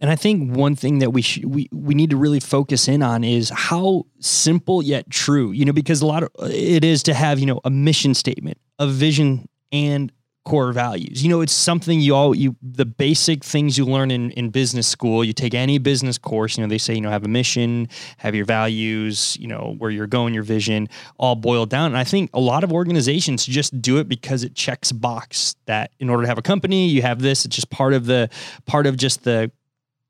And 0.00 0.10
I 0.10 0.14
think 0.14 0.54
one 0.56 0.76
thing 0.76 1.00
that 1.00 1.10
we 1.10 1.22
sh- 1.22 1.44
we 1.44 1.68
we 1.72 1.94
need 1.94 2.10
to 2.10 2.16
really 2.16 2.38
focus 2.38 2.86
in 2.86 3.02
on 3.02 3.24
is 3.24 3.50
how 3.50 4.06
simple 4.20 4.80
yet 4.80 5.10
true. 5.10 5.50
You 5.50 5.64
know, 5.64 5.72
because 5.72 6.02
a 6.02 6.06
lot 6.06 6.22
of 6.22 6.30
it 6.48 6.84
is 6.84 7.02
to 7.04 7.14
have 7.14 7.40
you 7.40 7.46
know 7.46 7.60
a 7.64 7.70
mission 7.70 8.14
statement, 8.14 8.58
a 8.78 8.86
vision, 8.86 9.48
and 9.72 10.12
core 10.48 10.72
values. 10.72 11.22
You 11.22 11.28
know, 11.28 11.42
it's 11.42 11.52
something 11.52 12.00
you 12.00 12.14
all 12.14 12.34
you 12.34 12.56
the 12.62 12.86
basic 12.86 13.44
things 13.44 13.76
you 13.76 13.84
learn 13.84 14.10
in 14.10 14.30
in 14.30 14.48
business 14.48 14.86
school. 14.86 15.22
You 15.22 15.34
take 15.34 15.52
any 15.52 15.76
business 15.76 16.16
course, 16.16 16.56
you 16.56 16.64
know, 16.64 16.68
they 16.68 16.78
say, 16.78 16.94
you 16.94 17.02
know, 17.02 17.10
have 17.10 17.24
a 17.24 17.28
mission, 17.28 17.86
have 18.16 18.34
your 18.34 18.46
values, 18.46 19.36
you 19.38 19.46
know, 19.46 19.74
where 19.76 19.90
you're 19.90 20.06
going, 20.06 20.32
your 20.32 20.42
vision, 20.42 20.88
all 21.18 21.34
boiled 21.34 21.68
down. 21.68 21.86
And 21.86 21.98
I 21.98 22.04
think 22.04 22.30
a 22.32 22.40
lot 22.40 22.64
of 22.64 22.72
organizations 22.72 23.44
just 23.44 23.82
do 23.82 23.98
it 23.98 24.08
because 24.08 24.42
it 24.42 24.54
checks 24.54 24.90
box 24.90 25.54
that 25.66 25.90
in 26.00 26.08
order 26.08 26.22
to 26.22 26.28
have 26.28 26.38
a 26.38 26.42
company, 26.42 26.88
you 26.88 27.02
have 27.02 27.20
this. 27.20 27.44
It's 27.44 27.54
just 27.54 27.68
part 27.68 27.92
of 27.92 28.06
the 28.06 28.30
part 28.64 28.86
of 28.86 28.96
just 28.96 29.24
the 29.24 29.52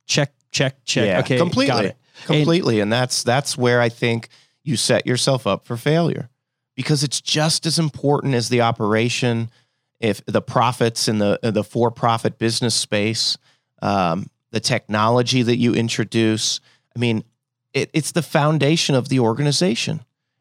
check, 0.07 0.33
check, 0.53 0.77
check. 0.85 1.07
Yeah, 1.07 1.19
okay, 1.19 1.39
completely, 1.39 1.67
got 1.67 1.85
it. 1.85 1.97
completely, 2.27 2.77
and, 2.77 2.83
and 2.83 2.93
that's 2.93 3.25
that's 3.25 3.59
where 3.59 3.81
I 3.81 3.89
think 3.89 4.29
you 4.63 4.77
set 4.77 5.05
yourself 5.05 5.49
up 5.49 5.65
for 5.65 5.77
failure 5.77 6.31
because 6.77 7.03
it's 7.03 7.21
just 7.21 7.67
as 7.67 7.77
important 7.77 8.35
as 8.35 8.51
the 8.51 8.61
operation 8.61 9.51
if 10.01 10.25
the 10.27 10.43
profits 10.43 11.09
in 11.09 11.19
the 11.19 11.39
the 11.43 11.65
for 11.65 11.91
profit 11.91 12.39
business 12.39 12.75
space, 12.75 13.37
um, 13.83 14.31
the 14.51 14.61
technology 14.61 15.43
that 15.43 15.57
you 15.57 15.75
introduce. 15.75 16.61
I 16.97 16.99
mean, 16.99 17.25
it, 17.73 17.91
it's 17.93 18.13
the 18.13 18.23
foundation 18.23 18.95
of 18.95 19.09
the 19.09 19.21
organization. 19.21 20.01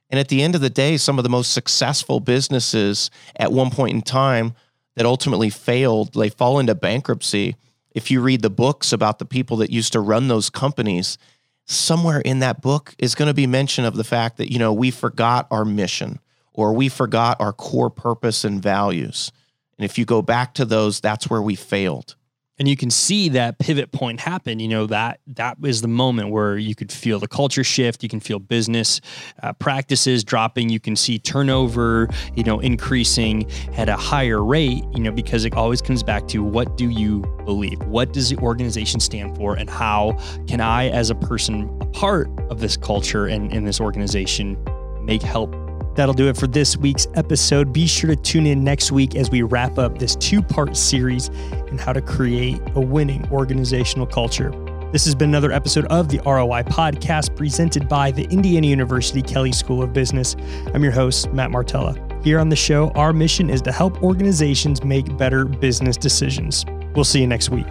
And 0.09 0.19
at 0.19 0.29
the 0.29 0.41
end 0.41 0.55
of 0.55 0.61
the 0.61 0.69
day, 0.69 0.97
some 0.97 1.19
of 1.19 1.23
the 1.23 1.29
most 1.29 1.51
successful 1.51 2.19
businesses 2.19 3.11
at 3.35 3.51
one 3.51 3.69
point 3.69 3.93
in 3.93 4.01
time 4.01 4.53
that 4.95 5.05
ultimately 5.05 5.49
failed, 5.49 6.13
they 6.13 6.29
fall 6.29 6.59
into 6.59 6.73
bankruptcy. 6.73 7.55
If 7.91 8.09
you 8.09 8.21
read 8.21 8.41
the 8.41 8.49
books 8.49 8.93
about 8.93 9.19
the 9.19 9.25
people 9.25 9.57
that 9.57 9.69
used 9.69 9.93
to 9.93 9.99
run 9.99 10.27
those 10.27 10.49
companies, 10.49 11.17
somewhere 11.65 12.21
in 12.21 12.39
that 12.39 12.61
book 12.61 12.95
is 12.97 13.15
going 13.15 13.27
to 13.27 13.33
be 13.33 13.47
mention 13.47 13.83
of 13.83 13.95
the 13.95 14.03
fact 14.05 14.37
that, 14.37 14.51
you 14.51 14.59
know, 14.59 14.71
we 14.71 14.91
forgot 14.91 15.45
our 15.51 15.65
mission 15.65 16.19
or 16.53 16.73
we 16.73 16.87
forgot 16.89 17.39
our 17.41 17.53
core 17.53 17.89
purpose 17.89 18.45
and 18.45 18.61
values. 18.61 19.31
And 19.77 19.85
if 19.85 19.97
you 19.97 20.05
go 20.05 20.21
back 20.21 20.53
to 20.55 20.65
those, 20.65 20.99
that's 20.99 21.29
where 21.29 21.41
we 21.41 21.55
failed. 21.55 22.15
And 22.59 22.67
you 22.67 22.75
can 22.75 22.89
see 22.89 23.29
that 23.29 23.59
pivot 23.59 23.91
point 23.91 24.19
happen. 24.19 24.59
You 24.59 24.67
know 24.67 24.87
that 24.87 25.19
that 25.27 25.57
is 25.63 25.81
the 25.81 25.87
moment 25.87 26.29
where 26.29 26.57
you 26.57 26.73
could 26.73 26.91
feel 26.91 27.19
the 27.19 27.27
culture 27.27 27.63
shift. 27.63 28.01
You 28.01 28.09
can 28.09 28.19
feel 28.19 28.39
business 28.39 28.99
uh, 29.43 29.53
practices 29.53 30.23
dropping. 30.23 30.69
You 30.69 30.79
can 30.79 30.95
see 30.95 31.19
turnover, 31.19 32.09
you 32.35 32.43
know, 32.43 32.59
increasing 32.59 33.49
at 33.73 33.89
a 33.89 33.95
higher 33.95 34.43
rate. 34.43 34.83
You 34.95 35.01
know, 35.01 35.11
because 35.11 35.45
it 35.45 35.53
always 35.53 35.83
comes 35.83 36.01
back 36.01 36.27
to 36.29 36.43
what 36.43 36.77
do 36.77 36.89
you 36.89 37.21
believe? 37.45 37.79
What 37.83 38.11
does 38.11 38.29
the 38.29 38.37
organization 38.37 38.99
stand 38.99 39.35
for? 39.37 39.55
And 39.55 39.69
how 39.69 40.17
can 40.47 40.59
I, 40.59 40.89
as 40.89 41.11
a 41.11 41.15
person, 41.15 41.69
a 41.79 41.85
part 41.85 42.27
of 42.49 42.59
this 42.59 42.75
culture 42.75 43.27
and 43.27 43.53
in 43.53 43.65
this 43.65 43.79
organization, 43.79 44.57
make 45.03 45.21
help 45.21 45.53
That'll 45.97 46.13
do 46.13 46.29
it 46.29 46.37
for 46.37 46.45
this 46.45 46.77
week's 46.77 47.07
episode. 47.15 47.73
Be 47.73 47.87
sure 47.87 48.07
to 48.07 48.15
tune 48.15 48.45
in 48.45 48.63
next 48.63 48.91
week 48.91 49.15
as 49.15 49.31
we 49.31 49.41
wrap 49.41 49.79
up 49.79 49.97
this 49.97 50.15
two 50.15 50.43
part 50.43 50.77
series 50.77 51.29
on 51.71 51.79
how 51.79 51.91
to 51.91 52.03
create 52.03 52.61
a 52.75 52.79
winning 52.79 53.27
organizational 53.31 54.05
culture. 54.05 54.51
This 54.91 55.05
has 55.05 55.15
been 55.15 55.29
another 55.29 55.51
episode 55.51 55.85
of 55.85 56.07
the 56.07 56.19
ROI 56.19 56.63
podcast 56.63 57.35
presented 57.35 57.89
by 57.89 58.11
the 58.11 58.25
Indiana 58.25 58.67
University 58.67 59.23
Kelley 59.23 59.51
School 59.51 59.81
of 59.81 59.91
Business. 59.91 60.35
I'm 60.71 60.83
your 60.83 60.93
host, 60.93 61.33
Matt 61.33 61.49
Martella. 61.49 61.95
Here 62.23 62.39
on 62.39 62.49
the 62.49 62.55
show, 62.55 62.89
our 62.91 63.11
mission 63.11 63.49
is 63.49 63.63
to 63.63 63.71
help 63.71 64.03
organizations 64.03 64.83
make 64.83 65.17
better 65.17 65.45
business 65.45 65.97
decisions. 65.97 66.63
We'll 66.93 67.05
see 67.05 67.21
you 67.21 67.27
next 67.27 67.49
week. 67.49 67.67